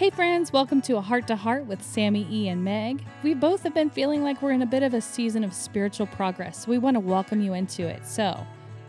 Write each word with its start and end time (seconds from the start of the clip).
Hey, 0.00 0.08
friends, 0.08 0.50
welcome 0.50 0.80
to 0.80 0.96
a 0.96 1.00
Heart 1.02 1.26
to 1.26 1.36
Heart 1.36 1.66
with 1.66 1.82
Sami 1.82 2.26
E. 2.30 2.48
and 2.48 2.64
Meg. 2.64 3.04
We 3.22 3.34
both 3.34 3.64
have 3.64 3.74
been 3.74 3.90
feeling 3.90 4.24
like 4.24 4.40
we're 4.40 4.52
in 4.52 4.62
a 4.62 4.66
bit 4.66 4.82
of 4.82 4.94
a 4.94 5.00
season 5.02 5.44
of 5.44 5.52
spiritual 5.52 6.06
progress, 6.06 6.64
so 6.64 6.70
we 6.70 6.78
want 6.78 6.94
to 6.94 7.00
welcome 7.00 7.42
you 7.42 7.52
into 7.52 7.86
it. 7.86 8.06
So, 8.06 8.46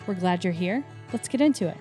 we're 0.08 0.14
glad 0.14 0.46
you're 0.46 0.54
here. 0.54 0.86
Let's 1.12 1.28
get 1.28 1.42
into 1.42 1.68
it. 1.68 1.76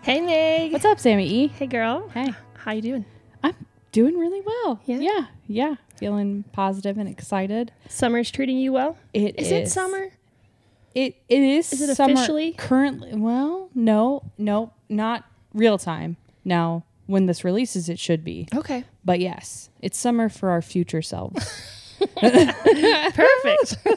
Hey 0.00 0.22
Meg. 0.22 0.72
What's 0.72 0.86
up, 0.86 0.98
Sami 0.98 1.26
E? 1.28 1.48
Hey 1.48 1.66
girl. 1.66 2.08
Hey, 2.14 2.32
How 2.54 2.72
you 2.72 2.80
doing? 2.80 3.04
I'm 3.44 3.54
doing 3.92 4.16
really 4.16 4.40
well. 4.40 4.80
Yeah? 4.86 4.96
yeah, 5.00 5.26
yeah. 5.46 5.74
Feeling 5.96 6.44
positive 6.52 6.96
and 6.96 7.06
excited. 7.06 7.70
Summer's 7.86 8.30
treating 8.30 8.56
you 8.56 8.72
well? 8.72 8.96
It 9.12 9.38
Is 9.38 9.52
it 9.52 9.68
summer? 9.68 10.08
It 10.94 11.16
it 11.28 11.40
is. 11.42 11.72
Is 11.72 11.82
it 11.82 11.94
summer 11.96 12.14
officially? 12.14 12.52
currently? 12.52 13.14
Well, 13.14 13.70
no, 13.74 14.22
no, 14.38 14.72
not 14.88 15.24
real 15.54 15.78
time. 15.78 16.16
Now, 16.44 16.84
when 17.06 17.26
this 17.26 17.44
releases, 17.44 17.88
it 17.88 17.98
should 17.98 18.24
be. 18.24 18.48
Okay. 18.54 18.84
But 19.04 19.20
yes, 19.20 19.70
it's 19.80 19.98
summer 19.98 20.28
for 20.28 20.50
our 20.50 20.62
future 20.62 21.02
selves. 21.02 21.62
Perfect. 22.20 23.76
but 23.84 23.94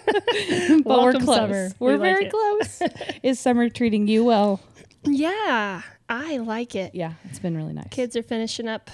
we're 0.68 0.82
Welcome, 0.84 1.22
close. 1.22 1.36
summer. 1.38 1.70
We're 1.80 1.94
We 1.94 1.98
very 2.00 2.26
it. 2.26 2.32
close. 2.32 2.82
is 3.24 3.40
summer 3.40 3.70
treating 3.70 4.08
you 4.08 4.24
well? 4.26 4.60
yeah, 5.04 5.82
I 6.10 6.38
like 6.38 6.76
it. 6.76 6.96
Yeah, 6.96 7.14
it's 7.26 7.40
been 7.40 7.56
really 7.56 7.74
nice. 7.74 7.88
Kids 7.92 8.16
are 8.16 8.24
finishing 8.24 8.68
up 8.68 8.90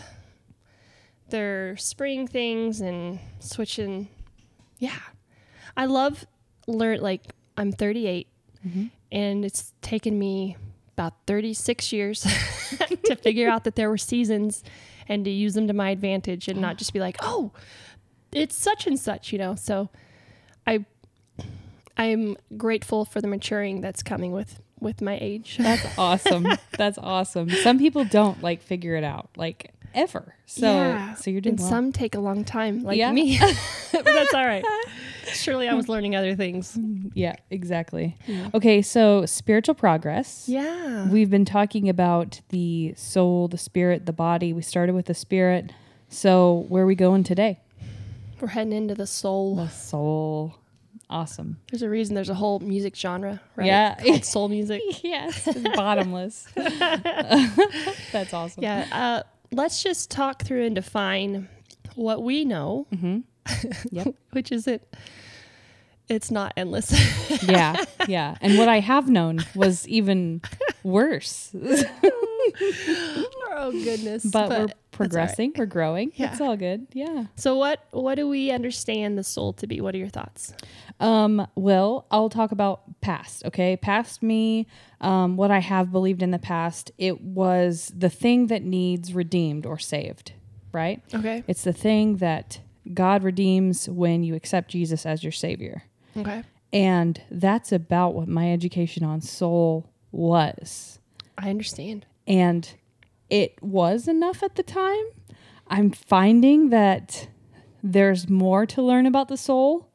their 1.29 1.75
spring 1.77 2.27
things 2.27 2.81
and 2.81 3.19
switching. 3.39 4.07
Yeah. 4.79 4.97
I 5.75 5.85
love 5.85 6.25
learn 6.67 6.99
like 7.01 7.23
I'm 7.57 7.71
38 7.71 8.27
Mhm. 8.67 8.89
and 9.11 9.45
it's 9.45 9.73
taken 9.81 10.17
me 10.19 10.55
about 10.93 11.13
36 11.27 11.91
years 11.93 12.21
to 13.05 13.15
figure 13.15 13.47
out 13.49 13.63
that 13.65 13.75
there 13.75 13.89
were 13.89 13.97
seasons 13.97 14.63
and 15.07 15.23
to 15.25 15.31
use 15.31 15.53
them 15.53 15.67
to 15.67 15.73
my 15.73 15.89
advantage 15.91 16.47
and 16.47 16.59
not 16.59 16.77
just 16.77 16.91
be 16.93 16.99
like, 16.99 17.17
"Oh, 17.21 17.51
it's 18.31 18.55
such 18.55 18.87
and 18.87 18.99
such," 18.99 19.31
you 19.31 19.37
know. 19.39 19.55
So 19.55 19.89
I 20.65 20.85
I'm 21.97 22.37
grateful 22.57 23.05
for 23.05 23.21
the 23.21 23.27
maturing 23.27 23.81
that's 23.81 24.03
coming 24.03 24.31
with 24.31 24.59
with 24.79 25.01
my 25.01 25.17
age. 25.19 25.57
That's 25.59 25.97
awesome. 25.97 26.45
That's 26.77 26.99
awesome. 26.99 27.49
Some 27.49 27.79
people 27.79 28.05
don't 28.05 28.43
like 28.43 28.61
figure 28.61 28.95
it 28.95 29.03
out, 29.03 29.29
like 29.35 29.71
ever. 29.95 30.35
So, 30.45 30.67
Yeah. 30.71 31.15
so 31.15 31.31
you're 31.31 31.41
doing 31.41 31.53
and 31.53 31.59
well. 31.59 31.69
some 31.69 31.91
take 31.91 32.13
a 32.13 32.19
long 32.19 32.43
time, 32.43 32.83
like 32.83 32.97
Yeah. 32.99 33.11
me. 33.11 33.39
but 33.91 34.05
that's 34.05 34.33
all 34.35 34.45
right. 34.45 34.63
Surely 35.33 35.67
I 35.67 35.73
was 35.73 35.89
learning 35.89 36.15
other 36.15 36.35
things. 36.35 36.77
yeah, 37.13 37.35
exactly. 37.49 38.17
Yeah. 38.27 38.49
Okay, 38.53 38.81
so 38.81 39.25
spiritual 39.25 39.75
progress. 39.75 40.45
Yeah. 40.47 41.09
We've 41.09 41.29
been 41.29 41.45
talking 41.45 41.89
about 41.89 42.41
the 42.49 42.93
soul, 42.95 43.47
the 43.47 43.57
spirit, 43.57 44.05
the 44.05 44.13
body. 44.13 44.53
We 44.53 44.61
started 44.61 44.95
with 44.95 45.05
the 45.05 45.13
spirit. 45.13 45.71
So, 46.09 46.65
where 46.69 46.83
are 46.83 46.87
we 46.87 46.95
going 46.95 47.23
today? 47.23 47.59
We're 48.39 48.47
heading 48.49 48.73
into 48.73 48.95
the 48.95 49.07
soul. 49.07 49.55
The 49.55 49.67
soul. 49.69 50.55
Awesome. 51.09 51.57
There's 51.71 51.81
a 51.81 51.89
reason 51.89 52.15
there's 52.15 52.29
a 52.29 52.33
whole 52.35 52.59
music 52.59 52.95
genre, 52.95 53.39
right? 53.55 53.65
Yeah. 53.67 54.19
Soul 54.21 54.49
music. 54.49 54.81
yes, 55.03 55.47
bottomless. 55.73 56.47
That's 58.11 58.33
awesome. 58.33 58.61
Yeah. 58.61 58.87
Uh, 58.91 59.23
let's 59.51 59.81
just 59.81 60.11
talk 60.11 60.43
through 60.43 60.65
and 60.65 60.75
define 60.75 61.47
what 61.95 62.21
we 62.23 62.45
know, 62.45 62.87
hmm 62.99 63.19
Yep. 63.91 64.15
which 64.31 64.51
is 64.51 64.67
it. 64.67 64.95
It's 66.09 66.31
not 66.31 66.53
endless. 66.55 66.93
Yeah. 67.43 67.83
Yeah. 68.07 68.35
And 68.41 68.57
what 68.57 68.67
I 68.67 68.79
have 68.79 69.09
known 69.09 69.39
was 69.53 69.87
even 69.87 70.41
worse. 70.83 71.51
oh 73.51 73.71
goodness! 73.71 74.25
but, 74.25 74.49
we're 74.49 74.55
all 74.55 74.65
right. 74.65 74.73
progressing. 74.91 75.53
We're 75.55 75.65
growing. 75.65 76.11
Yeah. 76.15 76.31
It's 76.31 76.41
all 76.41 76.57
good. 76.57 76.87
Yeah. 76.93 77.25
So 77.35 77.55
what 77.57 77.85
what 77.91 78.15
do 78.15 78.27
we 78.27 78.51
understand 78.51 79.17
the 79.17 79.23
soul 79.23 79.53
to 79.53 79.67
be? 79.67 79.81
What 79.81 79.93
are 79.93 79.97
your 79.97 80.09
thoughts? 80.09 80.53
Um, 80.99 81.45
well, 81.55 82.07
I'll 82.09 82.29
talk 82.29 82.51
about 82.51 82.81
past, 83.01 83.45
okay? 83.45 83.77
Past 83.77 84.23
me, 84.23 84.67
um, 84.99 85.37
what 85.37 85.51
I 85.51 85.59
have 85.59 85.91
believed 85.91 86.23
in 86.23 86.31
the 86.31 86.39
past, 86.39 86.91
it 86.97 87.21
was 87.21 87.91
the 87.95 88.09
thing 88.09 88.47
that 88.47 88.63
needs 88.63 89.13
redeemed 89.13 89.65
or 89.65 89.77
saved, 89.77 90.33
right? 90.71 91.01
Okay. 91.13 91.43
It's 91.47 91.63
the 91.63 91.73
thing 91.73 92.17
that 92.17 92.59
God 92.93 93.23
redeems 93.23 93.87
when 93.89 94.23
you 94.23 94.35
accept 94.35 94.71
Jesus 94.71 95.05
as 95.05 95.23
your 95.23 95.31
savior. 95.31 95.83
Okay. 96.15 96.43
And 96.73 97.21
that's 97.31 97.71
about 97.71 98.13
what 98.13 98.27
my 98.27 98.51
education 98.51 99.03
on 99.03 99.21
soul 99.21 99.89
was. 100.11 100.99
I 101.37 101.49
understand. 101.49 102.05
And 102.27 102.69
it 103.29 103.61
was 103.61 104.07
enough 104.07 104.43
at 104.43 104.55
the 104.55 104.63
time. 104.63 105.03
I'm 105.67 105.91
finding 105.91 106.69
that 106.69 107.27
there's 107.83 108.29
more 108.29 108.65
to 108.65 108.81
learn 108.81 109.05
about 109.05 109.27
the 109.27 109.37
soul. 109.37 109.89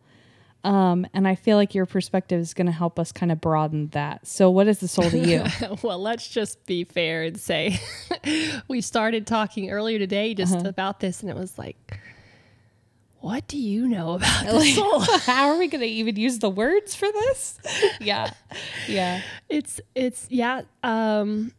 Um, 0.64 1.06
and 1.12 1.26
I 1.26 1.34
feel 1.34 1.56
like 1.56 1.74
your 1.74 1.86
perspective 1.86 2.40
is 2.40 2.54
going 2.54 2.66
to 2.68 2.72
help 2.72 2.98
us 3.00 3.10
kind 3.10 3.32
of 3.32 3.40
broaden 3.40 3.88
that. 3.88 4.26
So, 4.28 4.48
what 4.48 4.68
is 4.68 4.78
the 4.78 4.86
soul 4.86 5.10
to 5.10 5.18
you? 5.18 5.42
well, 5.82 5.98
let's 5.98 6.28
just 6.28 6.64
be 6.66 6.84
fair 6.84 7.24
and 7.24 7.38
say 7.40 7.80
we 8.68 8.80
started 8.80 9.26
talking 9.26 9.70
earlier 9.70 9.98
today 9.98 10.34
just 10.34 10.54
Uh-huh. 10.54 10.68
about 10.68 11.00
this, 11.00 11.20
and 11.20 11.28
it 11.30 11.36
was 11.36 11.58
like, 11.58 11.76
what 13.22 13.48
do 13.48 13.56
you 13.56 13.88
know 13.88 14.12
about 14.14 14.44
the 14.44 14.60
soul? 14.74 15.00
How 15.20 15.48
are 15.48 15.56
we 15.58 15.68
going 15.68 15.80
to 15.80 15.86
even 15.86 16.16
use 16.16 16.38
the 16.40 16.50
words 16.50 16.94
for 16.94 17.08
this? 17.10 17.58
Yeah. 18.00 18.32
Yeah. 18.88 19.22
it's 19.48 19.80
it's 19.94 20.26
yeah. 20.28 20.62
Um, 20.82 21.52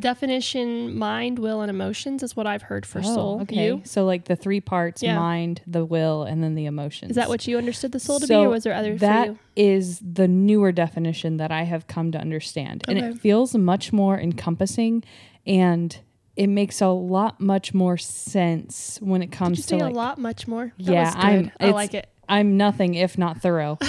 definition: 0.00 0.96
mind, 0.98 1.38
will, 1.38 1.60
and 1.62 1.70
emotions 1.70 2.22
is 2.22 2.36
what 2.36 2.46
I've 2.46 2.62
heard 2.62 2.84
for 2.84 3.02
soul. 3.02 3.36
Oh, 3.38 3.42
Okay. 3.42 3.66
You 3.66 3.82
So, 3.84 4.04
like 4.04 4.24
the 4.24 4.36
three 4.36 4.60
parts 4.60 5.02
Yeah. 5.02 5.16
mind, 5.16 5.62
the 5.66 5.84
will, 5.84 6.24
and 6.24 6.42
then 6.42 6.54
the 6.54 6.66
emotions. 6.66 7.10
is 7.10 7.16
that 7.16 7.28
what 7.28 7.46
you 7.46 7.56
understood 7.56 7.92
the 7.92 8.00
soul 8.00 8.20
to 8.20 8.26
be, 8.26 8.34
or 8.34 8.48
was 8.50 8.64
there 8.64 8.74
other 8.74 8.96
That 8.96 9.26
for 9.26 9.32
you? 9.32 9.38
is 9.56 10.00
the 10.00 10.28
newer 10.28 10.72
definition 10.72 11.36
that 11.38 11.50
I 11.50 11.62
have 11.62 11.86
come 11.86 12.12
to 12.12 12.18
understand. 12.18 12.84
And 12.88 12.98
it 12.98 13.18
feels 13.18 13.54
much 13.56 13.92
more 13.92 14.18
encompassing 14.20 15.04
and 15.46 15.98
it 16.38 16.46
makes 16.46 16.80
a 16.80 16.86
lot 16.88 17.40
much 17.40 17.74
more 17.74 17.96
sense 17.98 18.98
when 19.02 19.20
it 19.22 19.32
comes 19.32 19.66
to 19.66 19.76
a 19.76 19.90
lot 19.90 20.18
much 20.18 20.46
more? 20.48 20.72
That 20.78 20.92
Yeah, 20.92 21.04
was 21.06 21.14
good. 21.16 21.24
I'm- 21.24 21.50
I 21.60 21.70
like 21.70 21.94
it. 21.94 22.08
I'm 22.28 22.56
nothing 22.56 22.94
if 22.94 23.18
not 23.18 23.42
thorough. 23.42 23.78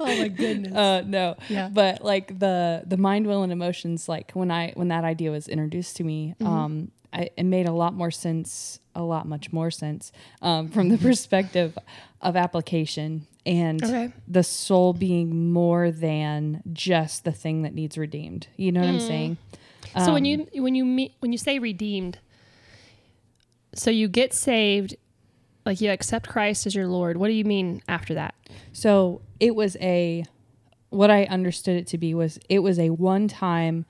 Oh 0.00 0.16
my 0.16 0.28
goodness. 0.28 0.74
uh 0.74 1.02
no. 1.06 1.34
Yeah. 1.48 1.68
But 1.72 2.02
like 2.04 2.38
the 2.38 2.82
the 2.86 2.96
mind 2.96 3.26
will 3.26 3.42
and 3.42 3.52
emotions 3.52 4.08
like 4.08 4.30
when 4.32 4.50
I 4.50 4.72
when 4.74 4.88
that 4.88 5.04
idea 5.04 5.30
was 5.30 5.48
introduced 5.48 5.96
to 5.96 6.04
me 6.04 6.34
Mm-hmm. 6.40 6.46
um 6.52 6.90
I, 7.12 7.30
it 7.36 7.44
made 7.44 7.66
a 7.66 7.72
lot 7.72 7.94
more 7.94 8.10
sense 8.10 8.80
a 8.94 9.02
lot 9.02 9.26
much 9.26 9.52
more 9.52 9.70
sense 9.70 10.12
um 10.42 10.68
from 10.68 10.88
the 10.88 10.98
perspective 11.08 11.76
of 12.20 12.36
application 12.36 13.26
and 13.46 13.82
Okay. 13.82 14.12
the 14.26 14.42
soul 14.42 14.92
being 14.92 15.52
more 15.52 15.90
than 15.90 16.62
just 16.72 17.24
the 17.24 17.32
thing 17.32 17.62
that 17.62 17.72
needs 17.74 17.96
redeemed. 17.96 18.48
You 18.56 18.72
know 18.72 18.80
what 18.80 18.88
I'm 18.90 19.00
saying? 19.00 19.38
So 20.04 20.12
when 20.12 20.24
Um, 20.26 20.46
you 20.54 20.62
when 20.62 20.74
you 20.74 20.84
meet 20.84 21.12
when 21.20 21.32
you 21.32 21.38
say 21.38 21.58
redeemed, 21.58 22.18
so 23.74 23.90
you 23.90 24.08
get 24.08 24.34
saved, 24.34 24.96
like 25.64 25.80
you 25.80 25.90
accept 25.90 26.28
Christ 26.28 26.66
as 26.66 26.74
your 26.74 26.88
Lord. 26.88 27.16
What 27.16 27.28
do 27.28 27.34
you 27.34 27.44
mean 27.44 27.82
after 27.88 28.14
that? 28.14 28.34
So 28.72 29.22
it 29.40 29.54
was 29.54 29.76
a, 29.80 30.24
what 30.90 31.10
I 31.10 31.24
understood 31.24 31.76
it 31.76 31.86
to 31.88 31.98
be 31.98 32.14
was 32.14 32.38
it 32.48 32.60
was 32.60 32.78
a 32.78 32.90
one 32.90 33.28
time, 33.28 33.84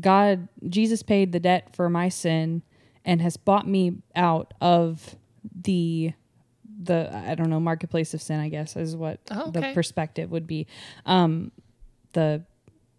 God, 0.00 0.48
Jesus 0.68 1.02
paid 1.02 1.32
the 1.32 1.40
debt 1.40 1.74
for 1.74 1.88
my 1.88 2.08
sin 2.08 2.62
and 3.04 3.20
has 3.22 3.36
bought 3.36 3.68
me 3.68 3.98
out 4.16 4.54
of 4.60 5.16
the, 5.62 6.12
the, 6.82 7.14
I 7.14 7.34
don't 7.34 7.50
know, 7.50 7.60
marketplace 7.60 8.14
of 8.14 8.22
sin, 8.22 8.40
I 8.40 8.48
guess 8.48 8.76
is 8.76 8.96
what 8.96 9.20
Oh, 9.30 9.50
the 9.50 9.70
perspective 9.74 10.30
would 10.30 10.46
be. 10.46 10.66
Um, 11.06 11.52
the, 12.12 12.42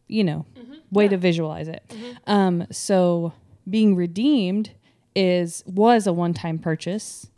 you 0.07 0.23
know, 0.23 0.45
way 0.91 1.07
to 1.07 1.17
visualize 1.17 1.67
it. 1.67 1.83
Um, 2.27 2.67
so 2.71 3.33
being 3.69 3.95
redeemed 3.95 4.71
is, 5.15 5.63
was 5.65 6.05
a 6.07 6.13
one 6.13 6.33
time 6.33 6.59
purchase, 6.59 7.29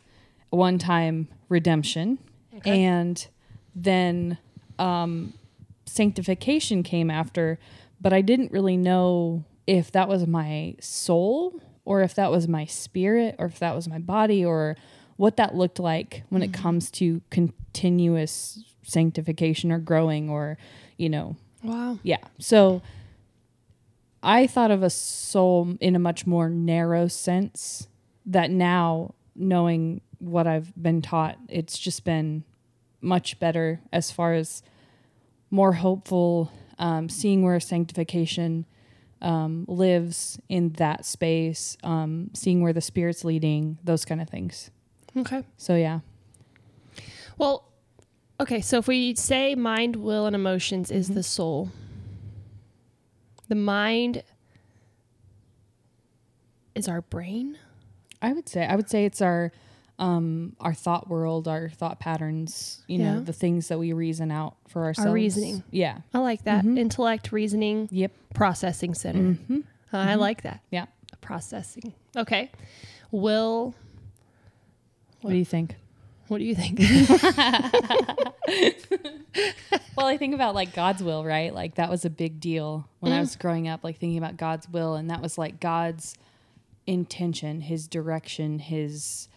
a 0.52 0.56
one 0.56 0.78
time 0.78 1.28
redemption. 1.48 2.18
Okay. 2.56 2.84
And 2.84 3.26
then 3.74 4.38
um, 4.78 5.34
sanctification 5.86 6.82
came 6.82 7.10
after, 7.10 7.58
but 8.00 8.12
I 8.12 8.20
didn't 8.20 8.52
really 8.52 8.76
know 8.76 9.44
if 9.68 9.92
that 9.92 10.08
was 10.08 10.26
my 10.26 10.74
soul 10.80 11.60
or 11.84 12.00
if 12.00 12.14
that 12.14 12.30
was 12.30 12.48
my 12.48 12.64
spirit 12.64 13.36
or 13.38 13.44
if 13.44 13.58
that 13.58 13.74
was 13.74 13.86
my 13.86 13.98
body 13.98 14.42
or 14.42 14.76
what 15.16 15.36
that 15.36 15.54
looked 15.54 15.78
like 15.78 16.22
when 16.30 16.42
it 16.42 16.54
comes 16.54 16.90
to 16.90 17.20
continuous 17.28 18.64
sanctification 18.82 19.70
or 19.70 19.78
growing 19.78 20.30
or, 20.30 20.56
you 20.96 21.10
know, 21.10 21.36
Wow. 21.62 21.98
yeah. 22.02 22.16
So 22.38 22.80
I 24.22 24.46
thought 24.46 24.70
of 24.70 24.82
a 24.82 24.88
soul 24.88 25.76
in 25.80 25.94
a 25.94 25.98
much 25.98 26.26
more 26.26 26.48
narrow 26.48 27.06
sense 27.08 27.88
that 28.24 28.50
now 28.50 29.14
knowing 29.36 30.00
what 30.18 30.46
I've 30.46 30.72
been 30.80 31.02
taught, 31.02 31.36
it's 31.50 31.78
just 31.78 32.04
been 32.04 32.42
much 33.02 33.38
better 33.38 33.80
as 33.92 34.10
far 34.10 34.32
as 34.32 34.62
more 35.50 35.74
hopeful, 35.74 36.50
um, 36.78 37.10
seeing 37.10 37.42
where 37.42 37.60
sanctification 37.60 38.64
um, 39.20 39.64
lives 39.68 40.38
in 40.48 40.70
that 40.74 41.04
space, 41.04 41.76
um, 41.82 42.30
seeing 42.34 42.62
where 42.62 42.72
the 42.72 42.80
Spirit's 42.80 43.24
leading, 43.24 43.78
those 43.84 44.04
kind 44.04 44.20
of 44.20 44.28
things. 44.28 44.70
Okay. 45.16 45.42
So, 45.56 45.74
yeah. 45.74 46.00
Well, 47.36 47.64
okay. 48.40 48.60
So 48.60 48.78
if 48.78 48.86
we 48.88 49.14
say 49.14 49.54
mind, 49.54 49.96
will, 49.96 50.26
and 50.26 50.34
emotions 50.36 50.90
is 50.90 51.08
Mhm. 51.10 51.14
the 51.14 51.22
soul, 51.22 51.70
the 53.48 53.54
mind 53.54 54.22
is 56.74 56.86
our 56.88 57.02
brain. 57.02 57.58
I 58.20 58.32
would 58.32 58.48
say 58.48 58.66
I 58.66 58.76
would 58.76 58.90
say 58.90 59.04
it's 59.04 59.20
our 59.22 59.52
um 59.98 60.54
our 60.60 60.74
thought 60.74 61.08
world, 61.08 61.48
our 61.48 61.68
thought 61.70 61.98
patterns, 61.98 62.82
you 62.86 62.98
know, 62.98 63.20
the 63.20 63.32
things 63.32 63.68
that 63.68 63.78
we 63.78 63.92
reason 63.92 64.30
out 64.30 64.56
for 64.68 64.84
ourselves. 64.84 65.12
reasoning. 65.12 65.62
Yeah. 65.70 65.98
I 66.14 66.18
like 66.18 66.44
that. 66.44 66.64
Mhm. 66.64 66.78
Intellect, 66.78 67.32
reasoning, 67.32 67.88
Yep. 67.90 68.12
processing 68.34 68.94
center. 68.94 69.20
Mm-hmm. 69.34 69.56
Uh, 69.92 69.98
I 69.98 70.14
Mhm. 70.14 70.18
like 70.18 70.42
that. 70.42 70.60
Yeah. 70.70 70.86
Processing. 71.20 71.94
Okay. 72.16 72.50
Will, 73.10 73.74
What 75.22 75.30
do 75.30 75.36
you 75.36 75.44
think? 75.44 75.74
what 76.28 76.38
do 76.38 76.44
you 76.44 76.54
think? 76.54 76.78
well, 79.96 80.06
I 80.06 80.16
think 80.16 80.34
about 80.34 80.54
like 80.54 80.74
God's 80.74 81.02
will, 81.02 81.24
right? 81.24 81.52
Like 81.54 81.76
that 81.76 81.90
was 81.90 82.04
a 82.04 82.10
big 82.10 82.40
deal 82.40 82.88
when 83.00 83.12
I 83.12 83.16
Mm. 83.16 83.20
was 83.20 83.36
growing 83.36 83.68
up, 83.68 83.82
like 83.82 83.98
thinking 83.98 84.18
about 84.18 84.36
God's 84.36 84.68
will, 84.68 84.94
and 84.94 85.10
that 85.10 85.20
was 85.22 85.38
like 85.38 85.60
God's 85.60 86.14
intention, 86.86 87.62
His 87.62 87.88
direction, 87.88 88.58
His 88.60 89.28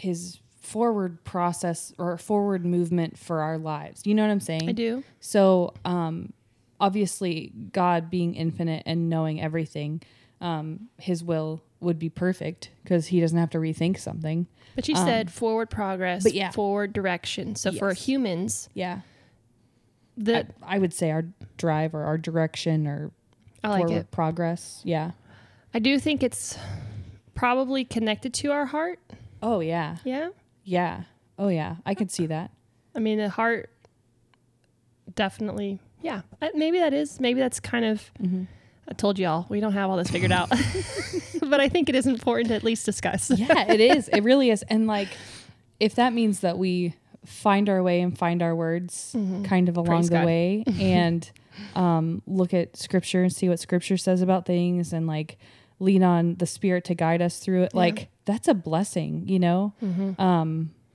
His 0.00 0.40
forward 0.60 1.22
process 1.24 1.92
or 1.98 2.16
forward 2.18 2.64
movement 2.64 3.18
for 3.18 3.40
our 3.40 3.58
lives. 3.58 4.02
You 4.04 4.14
know 4.14 4.22
what 4.22 4.30
I'm 4.30 4.40
saying? 4.40 4.68
I 4.68 4.72
do. 4.72 5.02
So, 5.20 5.74
um, 5.84 6.32
obviously, 6.80 7.52
God 7.72 8.10
being 8.10 8.34
infinite 8.34 8.82
and 8.86 9.08
knowing 9.08 9.40
everything, 9.40 10.02
um, 10.40 10.88
His 10.98 11.22
will 11.24 11.62
would 11.80 11.98
be 11.98 12.08
perfect 12.10 12.70
because 12.82 13.06
He 13.08 13.20
doesn't 13.20 13.38
have 13.38 13.50
to 13.50 13.58
rethink 13.58 13.98
something. 13.98 14.46
But 14.76 14.86
you 14.88 14.94
Um, 14.96 15.04
said 15.06 15.30
forward 15.32 15.70
progress, 15.70 16.22
but 16.22 16.34
yeah. 16.34 16.50
forward 16.50 16.92
direction. 16.92 17.56
So 17.56 17.72
for 17.72 17.92
humans, 17.92 18.68
Yeah, 18.74 19.00
the 20.16 20.46
I, 20.62 20.76
I 20.76 20.78
would 20.78 20.92
say 20.92 21.10
our 21.10 21.24
drive 21.56 21.94
or 21.94 22.04
our 22.04 22.18
direction 22.18 22.86
or 22.86 23.10
I, 23.64 23.68
like 23.68 23.80
forward 23.86 23.96
it. 23.96 24.10
progress. 24.10 24.80
Yeah. 24.84 25.12
I 25.74 25.78
do 25.78 25.98
think 25.98 26.22
it's 26.22 26.56
probably 27.34 27.84
connected 27.84 28.32
to 28.34 28.52
our 28.52 28.66
heart. 28.66 28.98
Oh 29.42 29.60
yeah, 29.60 29.96
Yeah. 30.04 30.30
yeah. 30.64 31.02
Oh 31.38 31.48
yeah, 31.48 31.76
I 31.86 31.94
could 31.94 32.10
see 32.10 32.26
that. 32.26 32.50
I 32.94 32.98
mean, 32.98 33.18
the 33.18 33.28
heart 33.30 33.70
definitely. 35.14 35.78
Yeah. 36.02 36.22
Maybe 36.54 36.78
that 36.78 36.92
is. 36.94 37.20
Maybe 37.20 37.40
that's 37.40 37.60
kind 37.60 37.84
of. 37.84 38.10
Mm-hmm. 38.20 38.44
I 38.88 38.92
told 38.94 39.18
y'all 39.18 39.46
we 39.48 39.60
don't 39.60 39.72
have 39.72 39.88
all 39.88 39.96
this 39.96 40.10
figured 40.10 40.32
out, 40.32 40.48
but 41.42 41.60
I 41.60 41.68
think 41.68 41.88
it 41.88 41.94
is 41.94 42.06
important 42.08 42.48
to 42.48 42.54
at 42.56 42.64
least 42.64 42.84
discuss. 42.84 43.30
Yeah, 43.30 43.70
it 43.72 43.80
is. 43.80 44.08
It 44.08 44.22
really 44.24 44.50
is. 44.50 44.62
And 44.64 44.88
like, 44.88 45.08
if 45.78 45.94
that 45.94 46.12
means 46.12 46.40
that 46.40 46.58
we 46.58 46.94
find 47.24 47.68
our 47.68 47.82
way 47.84 48.00
and 48.00 48.16
find 48.18 48.42
our 48.42 48.56
words 48.56 49.14
Mhm. 49.16 49.44
kind 49.44 49.68
of 49.68 49.76
along 49.76 49.86
Praise 49.98 50.08
the 50.08 50.16
God. 50.16 50.26
way 50.26 50.64
and 50.80 51.30
um, 51.76 52.22
look 52.26 52.52
at 52.52 52.76
scripture 52.76 53.22
and 53.22 53.32
see 53.32 53.48
what 53.48 53.60
scripture 53.60 53.96
says 53.98 54.22
about 54.22 54.44
things 54.46 54.92
and 54.92 55.06
like 55.06 55.38
lean 55.78 56.02
on 56.02 56.34
the 56.36 56.46
spirit 56.46 56.82
to 56.86 56.94
guide 56.94 57.20
us 57.22 57.38
through 57.38 57.62
it 57.64 57.70
Yeah. 57.74 57.78
like 57.78 58.08
that's 58.30 58.48
a 58.48 58.54
blessing 58.54 59.12
you 59.32 59.38
know 59.46 59.60
Mhm. 59.82 60.18
um, 60.28 60.50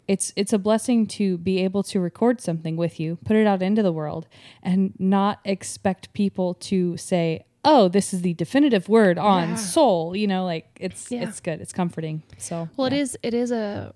it's 0.07 0.27
it's 0.35 0.53
a 0.53 0.59
blessing 0.67 0.99
to 1.17 1.37
be 1.49 1.55
able 1.67 1.83
to 1.91 1.97
record 1.99 2.35
something 2.47 2.75
with 2.83 2.99
you 3.01 3.09
put 3.25 3.35
it 3.41 3.47
out 3.51 3.61
into 3.61 3.81
the 3.83 3.91
world 4.01 4.23
and 4.61 4.93
not 4.99 5.35
expect 5.55 6.03
people 6.13 6.49
to 6.69 6.95
say 6.97 7.25
oh 7.63 7.87
this 7.95 8.13
is 8.13 8.21
the 8.21 8.33
definitive 8.43 8.87
word 8.87 9.17
on 9.17 9.49
Yeah. 9.49 9.55
soul 9.55 10.15
you 10.15 10.27
know 10.27 10.43
like 10.53 10.65
it's 10.79 11.11
Yeah. 11.11 11.23
it's 11.25 11.39
good 11.47 11.59
it's 11.63 11.73
comforting 11.81 12.21
so 12.37 12.55
Well, 12.77 12.87
yeah. 12.89 12.97
it 12.97 13.01
is. 13.01 13.17
It 13.23 13.33
is 13.33 13.51
a 13.51 13.93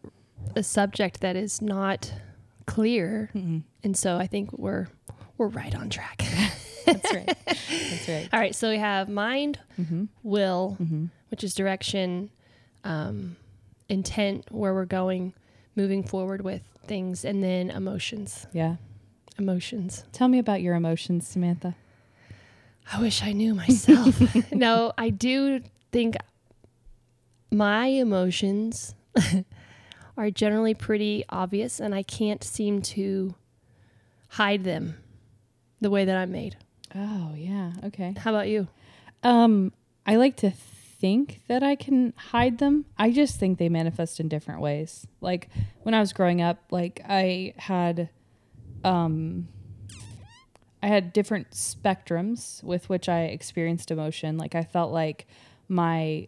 a 0.56 0.64
subject 0.64 1.20
that 1.22 1.36
is 1.36 1.62
not 1.62 2.12
clear, 2.66 3.30
Mm-mm. 3.36 3.62
and 3.84 3.96
so 3.98 4.18
I 4.18 4.28
think 4.28 4.52
we're 4.58 4.88
we're 5.38 5.48
right 5.62 5.76
on 5.76 5.90
track. 5.90 6.24
that's 6.86 7.14
right 7.14 7.38
that's 7.46 8.08
right 8.10 8.30
All 8.34 8.40
right. 8.40 8.56
So 8.56 8.70
we 8.70 8.78
have 8.80 9.10
mind, 9.10 9.60
mm-hmm. 9.80 10.06
will, 10.24 10.78
Mm-hmm. 10.82 11.06
which 11.30 11.44
is 11.44 11.54
direction, 11.54 12.30
um, 12.84 13.36
intent, 13.88 14.46
where 14.52 14.74
we're 14.74 14.86
going, 14.86 15.34
moving 15.76 16.04
forward 16.04 16.42
with 16.42 16.62
things, 16.86 17.24
and 17.26 17.44
then 17.44 17.70
emotions. 17.70 18.48
yeah 18.54 18.76
Emotions. 19.38 20.04
tell 20.12 20.28
me 20.28 20.38
about 20.40 20.62
your 20.62 20.76
emotions 20.76 21.26
samantha 21.28 21.76
I 22.92 23.00
wish 23.00 23.22
I 23.24 23.34
knew 23.34 23.54
myself. 23.54 24.20
no, 24.52 24.92
I 24.98 25.12
do 25.12 25.62
think 25.92 26.16
my 27.52 27.86
emotions 27.86 28.96
are 30.18 30.32
generally 30.32 30.74
pretty 30.74 31.24
obvious, 31.30 31.80
and 31.80 31.94
I 31.94 32.02
can't 32.04 32.44
seem 32.44 32.82
to 32.84 33.36
hide 34.30 34.64
them 34.64 34.96
the 35.82 35.90
way 35.92 36.04
that 36.06 36.18
I'm 36.18 36.32
made. 36.32 36.58
oh 36.96 37.34
yeah 37.38 37.74
okay 37.86 38.16
How 38.18 38.32
about 38.32 38.48
you? 38.48 38.68
Um, 39.24 39.72
I 40.06 40.16
like 40.16 40.38
to 40.38 40.52
think 41.00 41.42
that 41.48 41.64
I 41.64 41.76
can 41.76 42.14
hide 42.18 42.58
them. 42.58 42.86
I 42.98 43.12
just 43.12 43.40
think 43.40 43.58
they 43.58 43.70
manifest 43.70 44.20
in 44.20 44.28
different 44.28 44.62
ways. 44.62 45.08
Like 45.22 45.50
when 45.84 45.94
I 45.96 46.00
was 46.00 46.14
growing 46.14 46.42
up, 46.42 46.58
like 46.72 47.02
I 47.08 47.54
had 47.58 48.10
um 48.84 49.48
I 50.82 50.88
had 50.88 51.12
different 51.12 51.52
spectrums 51.52 52.64
with 52.64 52.88
which 52.90 53.10
I 53.10 53.24
experienced 53.24 53.92
emotion. 53.92 54.38
Like 54.38 54.56
I 54.56 54.64
felt 54.64 54.92
like 54.92 55.28
my 55.68 56.28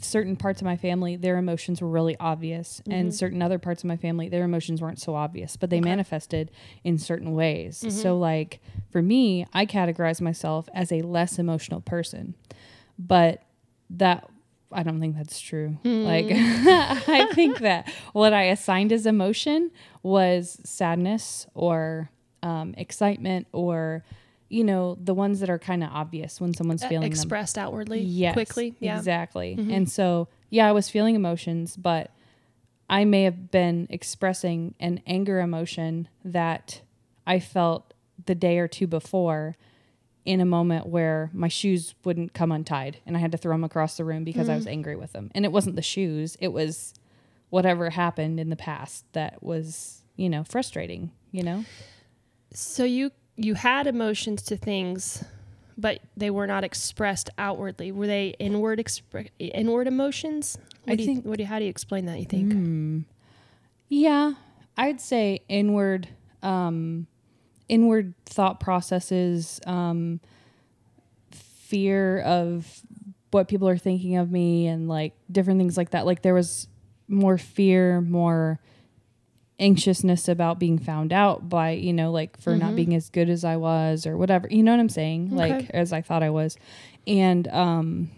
certain 0.00 0.36
parts 0.36 0.60
of 0.60 0.64
my 0.64 0.76
family 0.76 1.16
their 1.16 1.38
emotions 1.38 1.80
were 1.80 1.88
really 1.88 2.16
obvious 2.18 2.82
and 2.90 3.08
Mhm. 3.10 3.14
certain 3.14 3.40
other 3.40 3.58
parts 3.58 3.82
of 3.84 3.88
my 3.88 3.96
family 3.96 4.28
their 4.28 4.44
emotions 4.44 4.82
weren't 4.82 5.00
so 5.00 5.14
obvious 5.14 5.56
but 5.56 5.70
they 5.70 5.76
Okay. 5.78 5.84
manifested 5.88 6.50
in 6.82 6.98
certain 6.98 7.32
ways 7.34 7.82
Mhm. 7.86 7.90
so 7.92 8.18
like 8.18 8.60
for 8.90 9.00
me 9.00 9.46
i 9.54 9.64
categorize 9.64 10.20
myself 10.20 10.68
as 10.74 10.90
a 10.90 11.02
less 11.02 11.38
emotional 11.38 11.80
person 11.80 12.34
but 12.98 13.44
that 13.90 14.28
i 14.72 14.82
don't 14.82 15.00
think 15.00 15.16
that's 15.16 15.40
true 15.40 15.76
like 15.84 16.26
i 16.30 17.28
think 17.34 17.58
that 17.68 17.88
what 18.12 18.32
i 18.32 18.42
assigned 18.44 18.92
as 18.92 19.06
emotion 19.06 19.70
was 20.02 20.58
sadness 20.64 21.46
or 21.54 22.10
um, 22.42 22.74
excitement 22.76 23.46
or 23.52 24.04
you 24.48 24.62
know 24.62 24.96
the 25.02 25.14
ones 25.14 25.40
that 25.40 25.50
are 25.50 25.58
kind 25.58 25.82
of 25.82 25.90
obvious 25.92 26.40
when 26.40 26.54
someone's 26.54 26.84
Uh, 26.84 26.88
feeling 26.88 27.10
them 27.10 27.12
expressed 27.12 27.58
outwardly, 27.58 28.00
Yes, 28.02 28.34
quickly. 28.34 28.74
Yeah. 28.78 28.98
Exactly. 28.98 29.56
Mhm. 29.58 29.72
And 29.72 29.90
so, 29.90 30.28
yeah, 30.50 30.68
I 30.68 30.72
was 30.72 30.88
feeling 30.88 31.16
emotions, 31.16 31.76
but 31.76 32.12
I 32.88 33.04
may 33.04 33.24
have 33.24 33.50
been 33.50 33.88
expressing 33.90 34.74
an 34.78 35.00
anger 35.06 35.40
emotion 35.40 36.06
that 36.24 36.82
I 37.26 37.40
felt 37.40 37.92
the 38.26 38.36
day 38.36 38.58
or 38.58 38.68
two 38.68 38.86
before 38.86 39.56
in 40.26 40.40
a 40.40 40.44
moment 40.44 40.86
where 40.86 41.30
my 41.32 41.48
shoes 41.48 41.94
wouldn't 42.04 42.34
come 42.34 42.50
untied 42.52 42.98
and 43.06 43.16
I 43.16 43.20
had 43.20 43.32
to 43.32 43.38
throw 43.38 43.54
them 43.54 43.64
across 43.64 43.96
the 43.96 44.04
room 44.04 44.24
because 44.24 44.48
I 44.48 44.56
was 44.56 44.66
angry 44.66 44.96
with 44.96 45.12
them. 45.12 45.30
And 45.34 45.44
it 45.44 45.52
wasn't 45.52 45.76
the 45.76 45.82
shoes, 45.82 46.36
it 46.40 46.48
was 46.52 46.92
whatever 47.50 47.90
happened 47.90 48.40
in 48.40 48.50
the 48.50 48.56
past 48.56 49.04
that 49.12 49.42
was, 49.42 50.02
you 50.16 50.28
know, 50.28 50.42
frustrating, 50.44 51.12
you 51.30 51.42
know? 51.44 51.64
So 52.52 52.84
you 52.84 53.12
you 53.36 53.54
had 53.54 53.86
emotions 53.86 54.42
to 54.44 54.56
things, 54.56 55.22
but 55.78 56.00
they 56.16 56.30
were 56.30 56.46
not 56.46 56.64
expressed 56.64 57.28
outwardly. 57.38 57.92
Were 57.92 58.06
they 58.06 58.34
inward 58.38 58.78
expre- 58.78 59.28
inward 59.38 59.86
emotions? 59.86 60.56
What 60.84 60.92
I 60.94 60.96
do 60.96 61.02
you, 61.02 61.06
think- 61.06 61.24
what 61.26 61.36
do 61.36 61.42
you, 61.42 61.46
how 61.46 61.58
do 61.58 61.64
you 61.66 61.70
explain 61.70 62.06
that? 62.06 62.18
You 62.18 62.24
think? 62.24 62.52
Hmm. 62.52 63.00
Yeah, 63.88 64.32
I'd 64.76 65.00
say 65.00 65.42
inward, 65.48 66.08
um, 66.42 67.06
inward 67.68 68.14
thought 68.24 68.60
processes, 68.60 69.60
um, 69.66 70.20
fear 71.30 72.20
of 72.20 72.82
what 73.30 73.48
people 73.48 73.68
are 73.68 73.76
thinking 73.78 74.16
of 74.16 74.30
me, 74.30 74.66
and 74.66 74.88
like 74.88 75.12
different 75.30 75.58
things 75.58 75.76
like 75.76 75.90
that. 75.90 76.06
Like 76.06 76.22
there 76.22 76.34
was 76.34 76.68
more 77.08 77.38
fear, 77.38 78.00
more 78.00 78.58
anxiousness 79.58 80.28
about 80.28 80.58
being 80.58 80.78
found 80.78 81.12
out 81.14 81.48
by 81.48 81.70
you 81.70 81.90
know 81.92 82.10
like 82.10 82.38
for 82.38 82.56
not 82.58 82.72
Mhm. 82.72 82.76
being 82.76 82.94
as 82.94 83.08
good 83.08 83.30
as 83.30 83.42
I 83.44 83.56
was 83.56 84.06
or 84.06 84.16
whatever. 84.16 84.46
You 84.50 84.62
know 84.62 84.70
what 84.72 84.80
I'm 84.80 84.88
saying? 84.90 85.30
Like 85.30 85.70
as 85.70 85.92
I 85.92 86.02
thought 86.02 86.22
I 86.22 86.30
was, 86.30 86.56
and 87.06 87.48
um, 87.48 88.10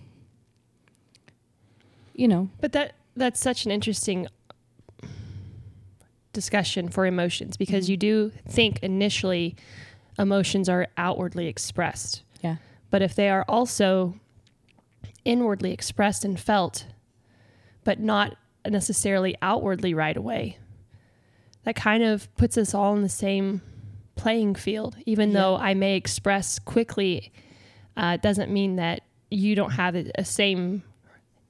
you 2.15 2.29
know, 2.29 2.49
But 2.61 2.73
that 2.73 2.95
that's 3.17 3.41
such 3.41 3.65
an 3.67 3.71
interesting 3.73 4.27
discussion 6.39 6.89
for 6.89 7.05
emotions 7.05 7.57
because 7.57 7.87
Mhm. 7.87 7.89
you 7.91 7.97
do 7.97 8.33
think 8.49 8.79
initially 8.83 9.57
emotions 10.19 10.69
are 10.69 10.87
outwardly 10.97 11.49
expressed. 11.49 12.23
Yeah. 12.43 12.57
But 12.91 13.03
if 13.03 13.15
they 13.17 13.29
are 13.29 13.45
also 13.49 14.15
inwardly 15.25 15.73
expressed 15.73 16.25
and 16.25 16.39
felt, 16.39 16.87
but 17.83 17.99
not 17.99 18.37
necessarily 18.69 19.35
outwardly 19.43 19.95
right 19.95 20.17
away. 20.17 20.59
That 21.65 21.75
kind 21.75 22.03
of 22.05 22.35
puts 22.37 22.57
us 22.57 22.73
all 22.75 22.95
in 22.97 23.03
the 23.03 23.09
same 23.09 23.61
playing 24.15 24.55
field. 24.55 24.97
Even 25.07 25.31
Yeah. 25.31 25.41
though 25.41 25.57
I 25.57 25.75
may 25.75 25.97
express 25.97 26.59
quickly, 26.61 27.33
uh, 27.97 28.17
doesn't 28.19 28.51
mean 28.53 28.77
that 28.77 29.03
you 29.31 29.55
don't 29.57 29.73
have 29.73 29.95
a, 29.97 30.11
a 30.17 30.25
same 30.25 30.83